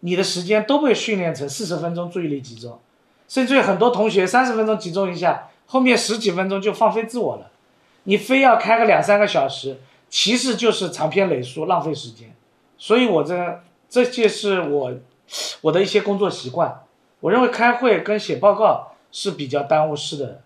[0.00, 2.78] 你的时间都被训练成四十分钟注意力集中，
[3.26, 7.52] 甚至于很多同学三十分钟集中一下，后面十几分钟就放飞自我了。
[8.02, 12.34] 你非要开个两三个小时，其实就是长篇累述，浪费时间。
[12.76, 14.92] 所以，我这这些是我
[15.60, 16.82] 我的一些工作习惯。
[17.20, 20.42] 我认为开会跟写报告是比较耽误事的。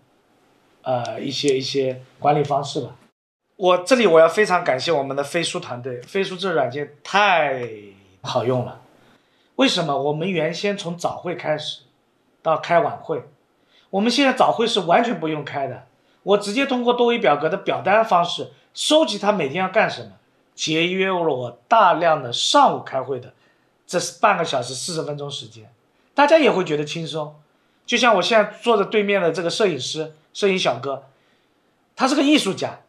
[0.83, 2.95] 呃，一些一些管理方式吧。
[3.55, 7.63] 我这里我要非常感谢我们的飞书团队，飞书这软件太
[8.21, 8.81] 好用了。
[9.55, 9.97] 为什么？
[9.97, 11.81] 我们原先从早会开始，
[12.43, 13.23] 到开晚会，
[13.95, 15.85] 我们现在早会是完全不用开的。
[16.23, 20.11] 我直接通过多维表格的表单方式收集他每天要干什么，
[20.53, 23.33] 节约了我大量的上午开会的
[23.87, 25.71] 这是半个小时四十分钟时间，
[26.13, 27.35] 大家也会觉得轻松。
[27.85, 30.13] 就像我现在坐在对面的这个摄影师。
[30.33, 31.05] 摄影小哥，
[31.95, 32.79] 他是个艺术家，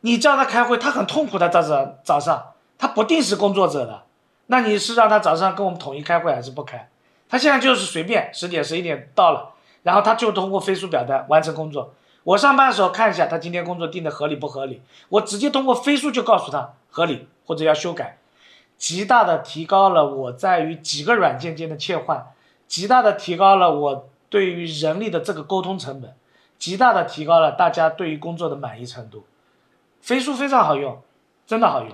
[0.00, 1.48] 你叫他开会，他很痛苦的。
[1.48, 4.02] 早上早上，他不定时工作者的，
[4.46, 6.88] 那你是让他早上跟我们统一开会还是不开？
[7.28, 9.54] 他现在就是随便，十点十一点到了，
[9.86, 11.94] 然后他就通过飞书表单完成工作。
[12.24, 18.18] 我上班的时候看一下他今天工作定的合理不合理，我直接通过飞书就告诉他合理或者要修改，
[18.76, 22.26] 极大的提高了我在于几个软件间的切换，
[22.66, 26.16] 极大的提高了我对于人力的这个沟通成本。
[26.58, 29.24] 极大的提高了大家对于工作的满意程度，
[30.00, 31.00] 飞书非常好用，
[31.46, 31.92] 真的好用，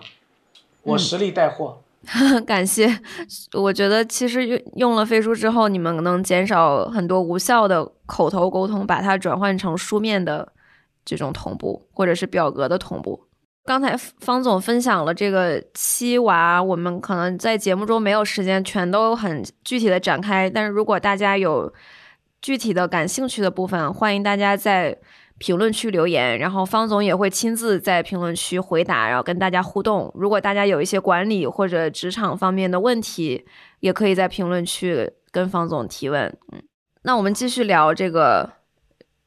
[0.85, 1.83] 我实力带货。
[2.47, 3.01] 感谢，
[3.53, 10.53] 我觉得其实用用了飞书之后，你们能减少很多无效的口头沟通，把它转换成书面的
[11.05, 13.29] 这种同步，或者是表格的同步。
[13.65, 21.73] 刚才方总分享了这个七娃，我们可能在节目中没有时间全都很具体的展开，但是如果大家有。
[22.45, 24.99] 具体的感兴趣的部分，欢迎大家在
[25.43, 30.09] 评论区留言，然后方总也会亲自在评论区回答，然后跟大家互动。
[30.15, 33.45] 如果大家有一些管理或者职场方面的问题，
[33.81, 36.33] 也可以在评论区跟方总提问。
[36.53, 36.63] 嗯，
[37.03, 38.49] 那我们继续聊这个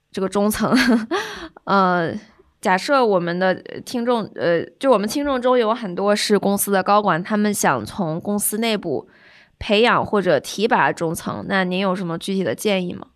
[0.09, 0.73] 这个中层。
[1.65, 2.17] 呃，
[2.61, 3.53] 假设我们的
[3.85, 9.09] 听众，呃，就我们听众中有很多是公司的高管，他们想从公司内部。
[9.57, 13.07] 培养或者提拔中层，那您有什么具体的建议吗？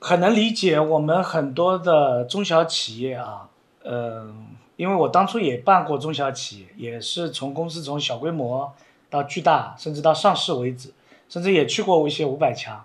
[0.00, 3.48] 很能理解我们很多的中小企业啊，
[3.84, 4.46] 嗯，
[4.76, 8.72] 因为我当初也办过中小企业，也是从公司从小规模
[9.10, 10.92] 到巨大，甚至到上市为止，
[11.28, 12.84] 甚至也去过一些五百强，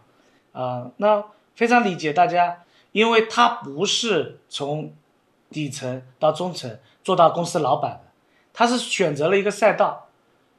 [0.52, 1.24] 啊，那
[1.56, 4.92] 非常理解大家，因为他不是从
[5.50, 8.12] 底层到中层做到公司老板的，
[8.54, 10.08] 他是选择了一个赛道，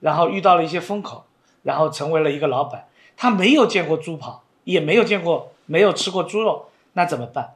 [0.01, 1.25] 然后遇到了一些风口。
[1.65, 2.87] 然后成为了一个老板，
[3.17, 7.55] 他没有见过猪跑，也没有见过，没有吃过猪肉，那怎么办？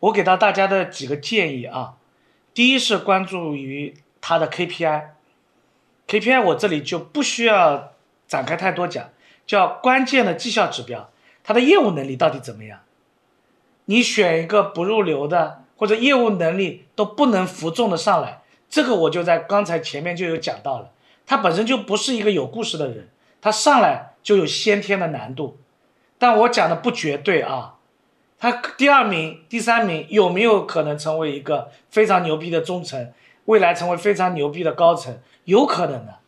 [0.00, 1.94] 我给到大家的几个建议啊，
[2.52, 7.92] 第一是关注于他的 KPI，KPI 我这里就不需要
[8.26, 9.10] 展开太多讲，
[9.46, 11.10] 叫关键的绩效指标，
[11.44, 12.80] 他的业务能力到底怎么样？
[13.86, 20.90] 你选一个不入流的或者业务能力都不能服众的上来，这个我就在刚才前面就有讲到了，
[21.24, 23.08] 他本身就不是一个有故事的人，
[23.40, 25.58] 他上来就有先天的难度，
[26.18, 27.74] 但我讲的不绝对啊。
[28.38, 33.12] 他第二名、第三名有没有可能成为一个非常牛逼的中层？
[33.46, 36.18] 未来成为非常牛逼的高层，有可能的，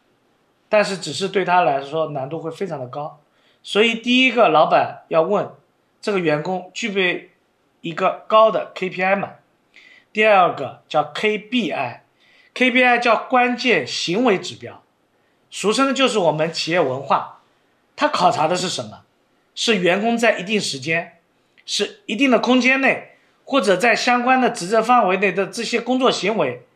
[0.68, 3.18] 但是只是对他来说难度会非常的高。
[3.62, 5.50] 所以第一个，老板要问
[6.00, 7.32] 这个员工具备
[7.80, 9.32] 一个高的 KPI 吗？
[10.12, 14.82] 第二个叫 KBI，KBI 叫关键行为指标，
[15.50, 17.40] 俗称的就是我们企业文化。
[17.96, 19.02] 他考察的是什么？
[19.58, 21.16] 是员工在一定时间。
[21.70, 26.66] 是一定的空间内，或者在相关的职责范围内的这些工作行为，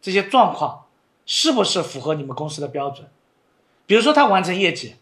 [0.00, 0.86] 这些状况
[1.26, 3.06] 是不是符合你们公司的标准？
[3.84, 4.96] 比如说他完成业绩，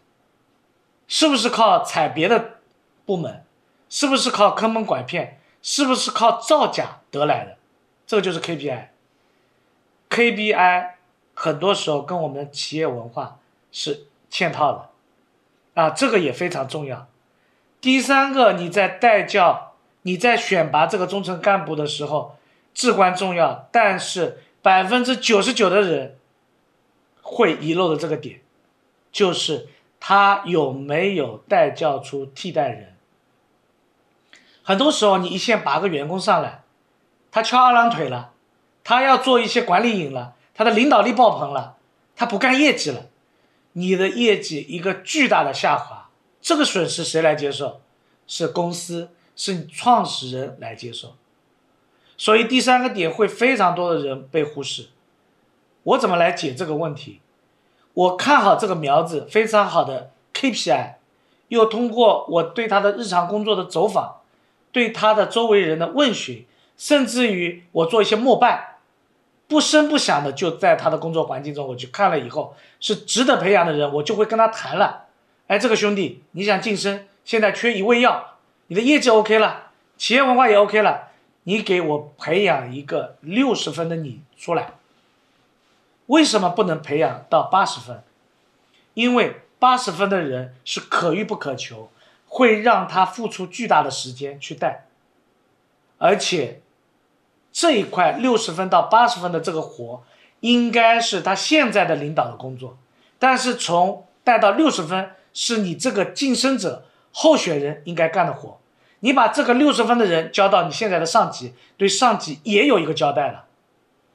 [1.07, 2.59] 是不是靠踩别的
[3.05, 3.45] 部门？
[3.89, 5.39] 是不是靠坑蒙拐骗？
[5.61, 7.55] 是不是靠造假得来的？
[8.05, 8.87] 这个就是 KPI。
[10.09, 10.89] KPI
[11.33, 13.39] 很多时候跟我们的企业文化
[13.71, 17.07] 是嵌套的，啊，这个也非常重要。
[17.79, 22.37] 第三个，你在带教、你在选拔这个中层干部的时候
[22.73, 26.17] 至关重要，但是百分之九十九的人
[27.21, 28.41] 会遗漏的这个点，
[29.11, 29.67] 就是
[29.99, 32.95] 他有没有带教出替代人。
[34.63, 36.63] 很多时候，你一线拔个员工上来，
[37.31, 38.31] 他翘二郎腿了，
[38.83, 41.77] 他要做一些管理瘾了，他的领导力爆棚了，
[42.15, 43.05] 他不干业绩了，
[43.73, 46.06] 你的业绩一个巨大的下滑。
[46.47, 47.81] 这个损失谁来接受？
[48.25, 51.15] 是公司，是你创始人来接受。
[52.17, 54.87] 所以第三个点会非常多的人被忽视。
[55.83, 57.19] 我怎么来解这个问题？
[57.93, 60.93] 我看好这个苗子非常好的 KPI，
[61.49, 64.21] 又通过我对他的日常工作的走访，
[64.71, 66.45] 对他的周围人的问询，
[66.77, 68.77] 甚至于我做一些默拜，
[69.49, 75.06] 不声不响的就在他的工作环境中，我去看了以后是值得培养的人，我就会跟他谈了。
[75.47, 78.35] 哎，这个兄弟，你想晋升，现在缺一味药，
[78.67, 81.11] 你的业绩 OK 了，企业文化也 OK 了，
[81.43, 84.73] 你给我培养一个六十分的你出来。
[86.07, 88.03] 为什么不能培养到八十分？
[88.93, 91.89] 因为八十分的人是可遇不可求，
[92.27, 94.87] 会让他付出巨大的时间去带，
[95.97, 96.59] 而且
[97.53, 100.03] 这一块六十分到八十分的这个活，
[100.41, 102.77] 应该是他现在的领导的工作，
[103.17, 105.11] 但是从带到六十分。
[105.39, 108.59] 是你这个晋升者候选人应该干的活，
[109.01, 113.45] 你把这个六十分的人交到你现在的上级，对上级也有一个交代了，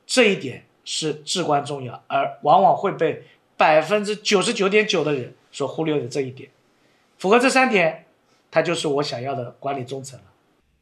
[0.04, 3.22] 这一点是至关重要，而往往会被
[3.56, 6.50] 百分之九十九点九的人所忽略的这一点。
[7.18, 8.06] 符合这三点，
[8.50, 10.24] 他就是我想要的管理中层了。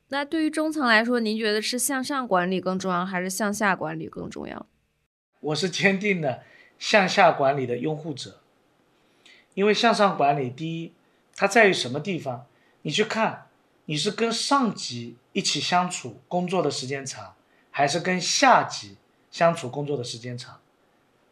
[0.09, 4.64] 那对于中层来说，您觉得是向上管理更重要，还是向下管理更重要？
[5.41, 6.41] 我是坚定的
[6.78, 8.36] 向下管理的拥护者。
[9.55, 10.92] 因为向上管理，第一，
[11.36, 12.46] 它在于什么地方？
[12.82, 13.46] 你去看，
[13.86, 17.34] 你是跟上级一起相处工作的时间长，
[17.70, 18.96] 还是跟下级
[19.30, 20.61] 相处工作的时间长？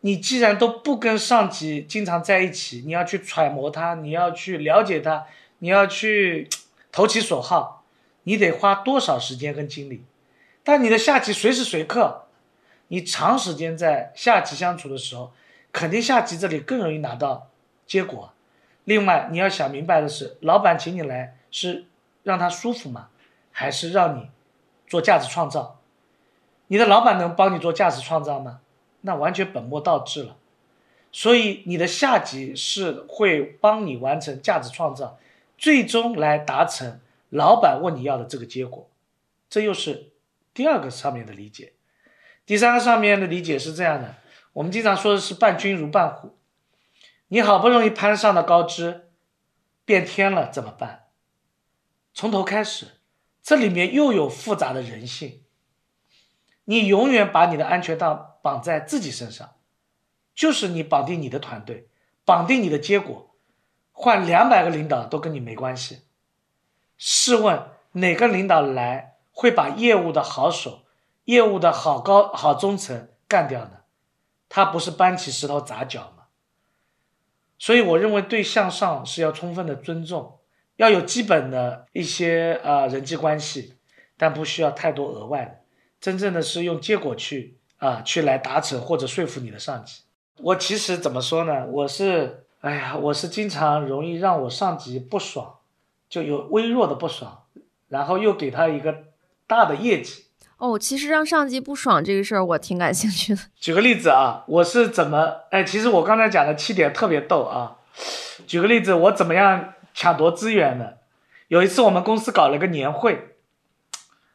[0.00, 5.26] 你既然都不跟上级经常在一起，你要去揣摩他，你要去了解他，
[5.58, 6.48] 你要去
[6.92, 7.84] 投其所好，
[8.24, 10.04] 你得花多少时间跟精力？
[10.62, 12.26] 但你的下级随时随刻，
[12.88, 15.32] 你长时间在下级相处的时候，
[15.72, 17.48] 肯定下级这里更容易拿到。
[17.89, 18.32] 结果，
[18.84, 21.86] 另外你要想明白的是，老板请你来是
[22.22, 23.09] 让他舒服吗？
[23.51, 24.30] 还是让你
[24.86, 25.80] 做价值创造？
[26.68, 28.61] 你的老板能帮你做价值创造吗？
[29.01, 30.36] 那完全本末倒置了。
[31.11, 35.18] 所以你的下级是会帮你完成价值创造，
[35.57, 38.89] 最终来达成老板问你要的这个结果。
[39.49, 40.11] 这又是
[40.53, 41.72] 第二个上面的理解。
[42.45, 44.14] 第三个上面的理解是这样的：
[44.53, 46.34] 我们经常说的是伴君如伴虎。
[47.29, 49.11] 你好不容易攀上了高枝，
[49.85, 51.09] 变天了怎么办？
[52.14, 53.01] 从头开始，
[53.43, 55.45] 这里面又有复杂的人性。
[56.64, 58.07] 你永远把你的安全带
[58.43, 59.57] 绑在自己身上，
[60.35, 61.89] 就是你绑定你的团队，
[62.24, 63.35] 绑定你的结果，
[63.93, 66.07] 换两百个领导都跟你没关系。
[66.97, 70.87] 试问哪个领导来会把业务的好手、
[71.24, 73.83] 业务的好高好中层干掉呢？
[74.49, 76.17] 他不是搬起石头砸脚吗？
[77.59, 80.38] 所以我认为对向上是要充分的尊重，
[80.76, 83.74] 要有基本的一些呃人际关系，
[84.16, 85.59] 但不需要太多额外的。
[86.00, 90.02] 真正的是用结果去啊，去来达成或者说服你的上级。
[90.36, 91.66] 我其实怎么说呢？
[91.66, 95.56] 我是，哎呀，我是经常容易让我上级不爽，
[96.09, 97.42] 就有微弱的不爽，
[97.88, 99.06] 然后又给他一个
[99.48, 100.26] 大的业绩。
[100.59, 103.40] 哦，其实让上级不爽这个事儿，我挺感兴趣的。
[103.54, 107.76] 举个例子啊，我是怎么，哎，其实我刚才讲的七点特别逗啊。
[108.46, 110.98] 举个例子，我怎么样抢夺资源的？
[111.46, 113.36] 有一次我们公司搞了个年会，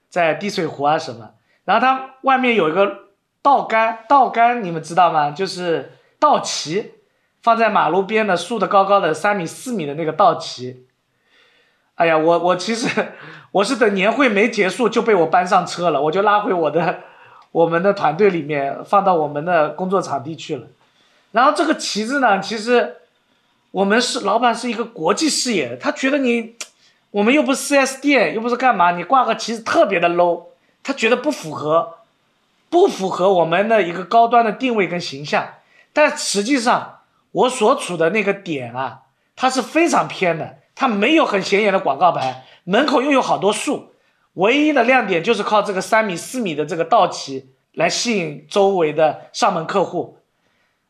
[0.09, 1.31] 在滴水湖啊什么，
[1.65, 3.09] 然后它外面有一个
[3.41, 5.31] 稻杆，稻杆你们知道吗？
[5.31, 6.93] 就是稻旗，
[7.41, 10.87] 放在马路边的竖的高高的三米四米的那个稻旗。
[11.95, 12.89] 哎呀，我我其实
[13.51, 17.01] 我是等年会没结束就被我搬上车了，我就拉回我的
[17.51, 20.67] 我们的团队里面，放到我们的工作场地去了。
[21.31, 22.95] 然后这个旗子呢，其实
[23.71, 26.55] 我们是老板是一个国际视野，他觉得你
[27.11, 30.45] 我们又不是 4S 店，又不是干嘛，你挂个旗子特别的 low，
[30.81, 31.97] 他觉得不符合，
[32.71, 35.47] 不符合我们的一个高端的定位跟形象。
[35.93, 39.01] 但实际上我所处的那个点啊，
[39.35, 40.57] 它是非常偏的。
[40.75, 43.93] 它没有很显眼的广告牌，门口又有好多树，
[44.33, 50.17] 唯一的亮点就是靠这个三米四米的这个道旗来吸引周围的上门客户。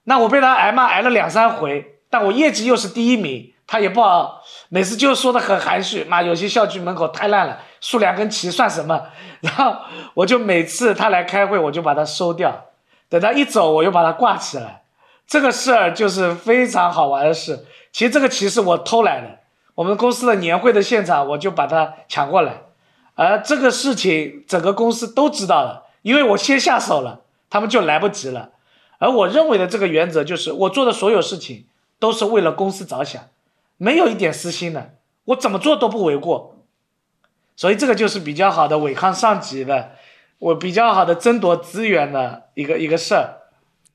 [0.05, 9.07] 那我被他挨骂挨了两三回，但我业绩又是第一名，他也不好，每次就说的很含蓄，妈有些校区门口太烂了，竖两根旗算什么？
[9.41, 9.75] 然后
[10.13, 12.65] 我就每次他来开会，我就把它收掉，
[13.09, 14.83] 等他一走，我又把它挂起来。
[15.25, 17.65] 这个事儿就是非常好玩的事。
[17.91, 19.39] 其实这个旗是我偷来的。
[19.75, 22.61] 我们公司的年会的现场，我就把它抢过来，
[23.15, 28.51] 而这个事情整个公司都知道了，因为我先下手了，他们就来不及了。
[28.99, 31.65] 而我认为的这个原则就是，我做的所有事情
[31.97, 33.23] 都是为了公司着想，
[33.77, 34.93] 没有一点私心的，
[35.25, 36.59] 我怎么做都不为过。
[37.55, 39.93] 所以这个就是比较好的违抗上级的，
[40.37, 43.39] 我比较好的争夺资源的一个一个事儿。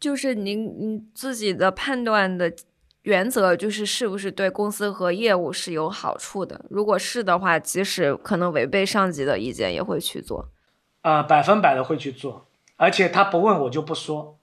[0.00, 2.52] 就是您您自己的判断的。
[3.02, 6.64] 原则就是是不是对公司和业务是有好处的。
[6.68, 10.48] 如果是的话，即使可能违背上级的意见，也会去做。
[11.02, 14.36] 啊，百分百的会去做，而且他不问我就不说。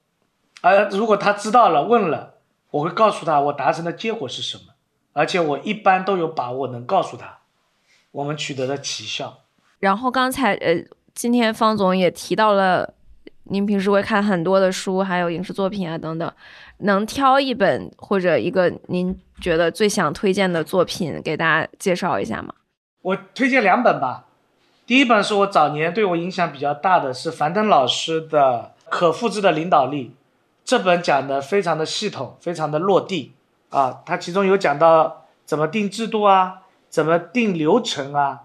[0.61, 2.35] 而如果他知道了问了，
[2.71, 4.73] 我会告诉他我达成的结果是什么，
[5.13, 7.39] 而且我一般都有把握能告诉他
[8.11, 9.43] 我们取得的奇效。
[9.79, 10.83] 然后刚才呃，
[11.13, 12.95] 今天方总也提到了，
[13.43, 16.33] 您平时会看很多的书，还有影视作品啊等等。
[16.79, 22.53] 能挑一本或者一个您觉得最想推荐的作品给大家介绍一下吗？
[23.01, 24.25] 我推荐两本吧。
[24.85, 30.07] 第一本是我早年对我影响比较大的是樊登老师的《可复制的领导力》，
[30.63, 33.33] 这本讲的非常的系统，非常的落地
[33.69, 34.01] 啊。
[34.05, 38.41] 它其中有讲到怎么定制度啊，怎么定流程啊，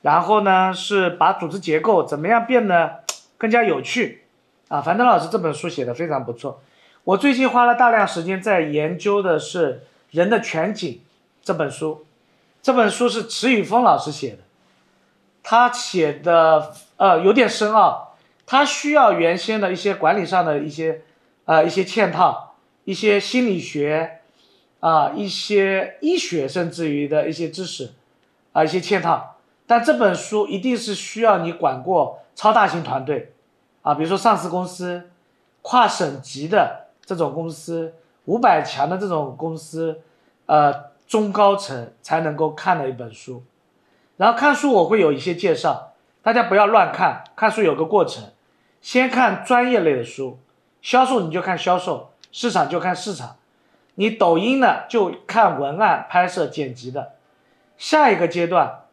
[0.00, 3.04] 然后呢是把组织结构怎么样变得
[3.36, 4.24] 更加有趣
[4.68, 4.80] 啊。
[4.80, 6.62] 樊登老师这本书写的非常不错。
[7.04, 9.74] 我最近花了大量时间在研究的是
[10.10, 10.90] 《人的全景》
[11.42, 12.06] 这本书，
[12.62, 14.38] 这本书是池宇峰老师写的，
[15.42, 21.02] 他写的呃有点深奥，他需要原先的一些管理上的一些
[21.44, 24.20] 呃一些嵌套，一些心理学
[24.80, 27.92] 啊，一些医学甚至于的一些知识
[28.52, 29.36] 啊一些嵌套，
[29.66, 33.34] 但这本书一定是需要你管过超大型团队
[33.82, 35.10] 啊，比如说上市公司、
[35.60, 36.83] 跨省级的。
[37.04, 37.94] 这种公司
[38.24, 40.00] 五百强的这种公司，
[40.46, 40.72] 呃，
[41.06, 43.42] 中高层才能够看的一本书。
[44.16, 45.92] 然后看书我会有一些介绍，
[46.22, 48.24] 大家不要乱看，看书有个过程，
[48.80, 50.38] 先看专业类的书，
[50.80, 53.36] 销售你就看销售，市场就看市场，
[53.96, 57.12] 你抖音呢就看文案拍摄剪辑的。
[57.76, 58.84] 下一个阶段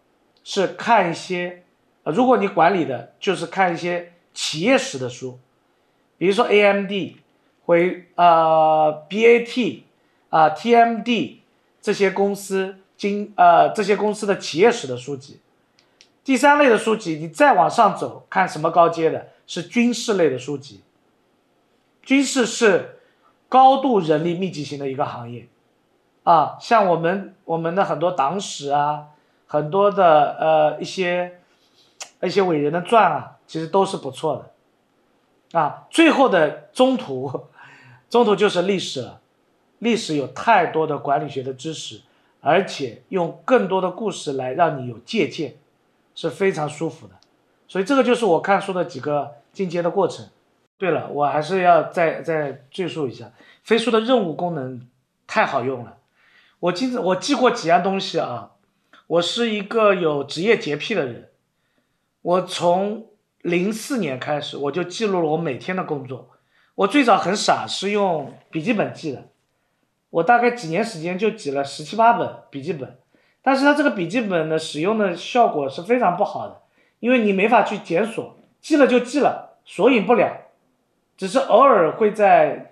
[0.44, 1.64] 是看一些，
[2.04, 5.40] 呃如果你管理的，就是看一些企业史的书，
[6.18, 6.92] 比如说 AMD。
[7.66, 9.82] 回呃 BAT
[10.30, 11.38] 啊 TMD
[11.82, 15.40] 这些公司经呃这些公司的企业史的书籍，
[16.24, 20.82] 第三类的书籍，你再往上走，看什么高阶的，是军事类的书籍。
[22.04, 23.00] 军事是
[23.48, 25.48] 高度人力密集型的一个行业，
[26.24, 29.06] 啊，像我们我们的很多党史啊，
[29.48, 31.40] 很多的呃一些
[32.22, 34.44] 一些伟人的传啊，其实都是不错
[35.52, 37.46] 的，啊，最后的中途。
[38.12, 39.22] 中途就是历史了，
[39.80, 42.02] 历史有太多的管理学的知识，
[42.42, 45.56] 而且用更多的故事来让你有借鉴，
[46.14, 47.14] 是非常舒服的。
[47.70, 50.28] 所以这个就是我看书的几个进阶的过程。
[50.78, 53.32] 对了，我还是要再再赘述一下，
[53.64, 54.86] 飞书的任务功能
[55.26, 55.96] 太好用了。
[56.60, 58.52] 我记我记过几样东西啊，
[59.08, 61.30] 我是一个有职业洁癖的人，
[62.24, 63.06] 我从
[63.42, 66.31] 零四年开始，我就记录了我每天的工作。
[66.76, 69.26] 我最早很傻，是用笔记本记的。
[70.10, 72.98] 我大概几年时间就记了十七八本笔记本，
[73.42, 76.62] 但是它这个笔记本的使用的效果是非常不好的，
[77.00, 80.50] 因为你没法去检索，记了就记了，索引不了，
[81.16, 82.72] 只是偶尔会在，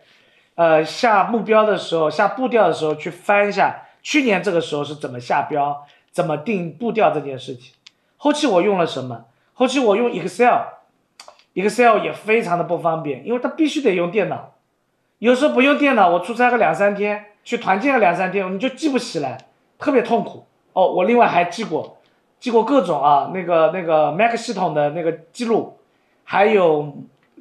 [0.56, 7.74] 呃下目标的时候、下步调的时候去翻一下去年这个时候是怎么下标、怎么定步调这件事情。
[8.18, 9.26] 后期我用了什么？
[9.54, 10.64] 后期我用 Excel
[11.54, 14.52] Excel 也非常的不方便，因为它必须得用电脑。
[15.18, 19.38] 有时候不用电脑，我出差个两三天，去团建个两三天，你就记不起来，
[19.78, 20.46] 特别痛苦。
[20.74, 21.98] 哦，我另外还记过，
[22.40, 25.78] 记过各种啊，那个那个 Mac 系统的那个记录，
[26.24, 26.94] 还有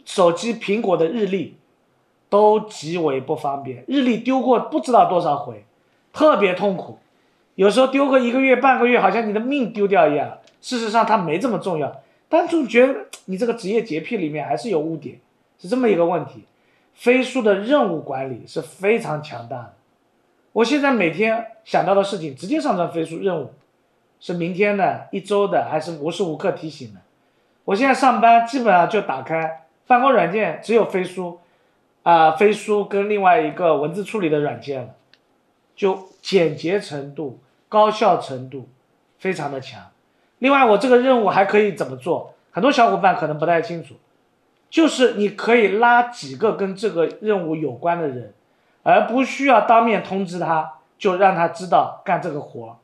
[0.05, 1.57] 手机苹果的日历，
[2.29, 3.85] 都极为不方便。
[3.87, 5.65] 日历丢过不知道多少回，
[6.13, 6.99] 特别痛苦。
[7.55, 10.39] 有时候丢个一个月半个月，好像你的命丢掉一样。
[10.61, 12.01] 事实上它没这么重要。
[12.29, 15.19] 但总觉得你这个职业洁癖里面还是有污点，
[15.59, 16.45] 是这么一个问题。
[16.95, 19.75] 飞书的任务管理是非常强大的。
[20.53, 23.53] 我现在每天想到的事情，直接上传飞书任务，
[24.19, 27.01] 是明天的、一周的，还是无时无刻提醒的。
[27.65, 31.39] 我现在上班基本上就打开办公软件，只有飞书，
[32.03, 34.95] 啊，飞书跟另外一个文字处理的软件了，
[35.77, 38.69] 就简洁程度、高效程度
[39.19, 39.87] 非常的强。
[40.39, 42.35] 另外，我这个任务还可以怎么做？
[42.51, 43.95] 很多小伙伴可能不太清楚，
[44.71, 48.35] 就是你可以拉几个跟这个任务有关的人，
[48.83, 52.79] 而不需要当面通知他，就让他知道干这个活。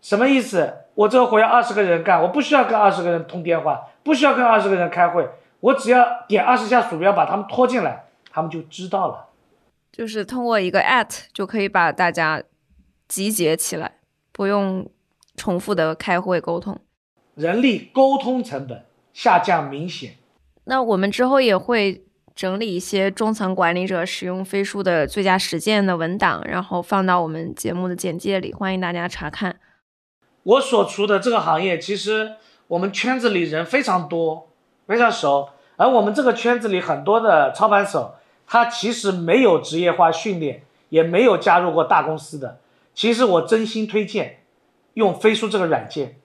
[0.00, 0.74] 什么意思？
[0.94, 5.28] 我这个活要二十个人干，我不需要跟二十个人通电话，不需要跟二十个人开会，
[5.60, 9.26] 我只要点二十下鼠标把他们拖进来，他们就知道了。
[9.90, 12.42] 就是通过一个 at 就可以把大家
[13.08, 13.92] 集结起来，
[14.32, 14.88] 不用。
[15.38, 16.78] 重复的开会沟通，
[17.34, 18.84] 人力沟通成本
[19.14, 20.16] 下降明显。
[20.64, 29.58] 那我们之后也会整理一些中层管理者使用飞书的最佳实践的文档，然后放到我们节目的简介里，欢迎大家查看。
[30.42, 32.32] 我所处的这个行业，其实
[32.66, 34.50] 我们圈子里人非常多，
[34.86, 35.48] 非常熟。
[35.76, 38.16] 而我们这个圈子里很多的操盘手，
[38.46, 42.60] 他其实没有职业化训练，也没有加入过大公司的。
[42.94, 44.40] 其实我真心推荐。
[44.98, 46.18] 用飞书这个软件，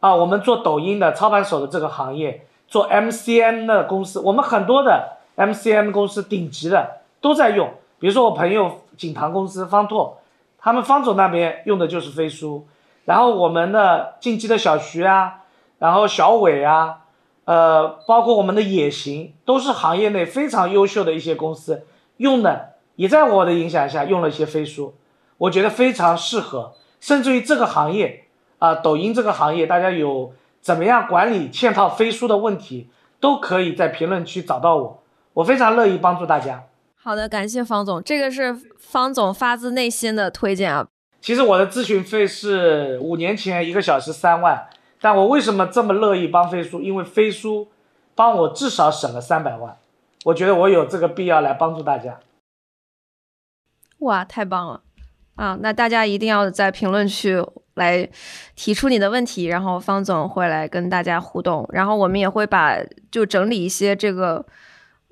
[0.00, 7.68] 啊，我们做抖音的操盘手的这个行业，做 MCN 的公司，我们很多的 MCN 公司顶级的都在用。
[7.98, 10.16] 比如说我朋友锦堂公司方拓，
[10.58, 12.66] 他们方总那边用的就是飞书。
[13.04, 15.42] 然后我们的进击的小徐啊，
[15.78, 17.00] 然后小伟啊，
[17.44, 21.86] 呃，包括我们的野行，都是行业内非常优秀的一些公司
[22.16, 24.94] 用的，也在我的影响下用了一些飞书，
[25.36, 26.72] 我觉得非常适合。
[27.00, 28.24] 甚至于这个行业
[28.58, 32.90] 啊，抖音这个行业，大家有怎么样管理嵌套飞书的问题，
[33.20, 35.02] 都可以在评论区找到我，
[35.34, 36.64] 我非常乐意帮助大家。
[36.96, 40.86] 好的，感谢方总，这个是方总发自内心的推荐啊。
[41.20, 44.68] 其实我的咨询费是五年前一个小时三万，
[45.00, 46.80] 但我为什么这么乐意帮飞书？
[46.80, 47.68] 因为飞书
[48.14, 49.76] 帮我至少省了三百万，
[50.24, 52.20] 我觉得我有这个必要来帮助大家。
[54.00, 54.82] 哇，太棒了！
[55.38, 57.40] 啊，那大家一定要在评论区
[57.74, 58.08] 来
[58.56, 62.76] 提出你的问题，然后方总会来跟大家互动，然后我们也会把
[63.08, 64.44] 就整理一些这个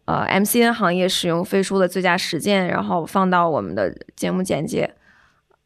[0.06, 4.92] 呃 MCN 行业使用飞书的最佳实践，然后放到我们的节目简介。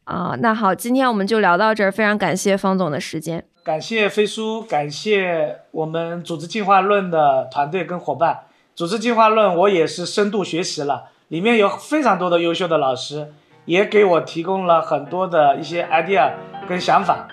[0.03, 8.41] 啊，那好，今天我们就聊到这儿，非常感谢方总的时间，感谢飞书，感谢我们组织进化论的团队跟伙伴。
[8.75, 13.33] 组织进化论我也是深度学习了，里面有非常多的优秀的老师。
[13.65, 16.31] 也给我提供了很多的一些 idea
[16.67, 17.27] 跟想法。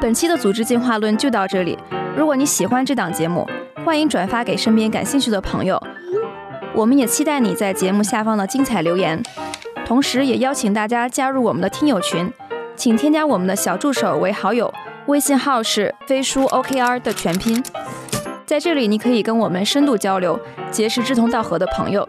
[0.00, 1.78] 本期的组织进化论就到这里。
[2.16, 3.48] 如果你喜欢这档节目，
[3.84, 5.80] 欢迎转发给身边感兴趣的朋友。
[6.74, 9.22] 我们也期待你在节目下方的精彩留言，
[9.84, 12.32] 同时也邀请大家加入我们的听友群，
[12.74, 14.72] 请添加我们的小助手为好友，
[15.06, 17.62] 微信号是飞书 OKR 的全拼。
[18.44, 20.40] 在这里，你可以跟我们深度交流，
[20.70, 22.08] 结识志同道合的朋友。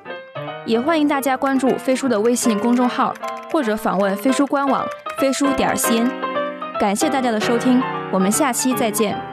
[0.65, 3.13] 也欢迎大家关注飞书的微信公众号，
[3.51, 4.85] 或者访问飞书官网
[5.19, 6.09] 飞书点 cn。
[6.79, 9.32] 感谢大家的收听，我们下期再见。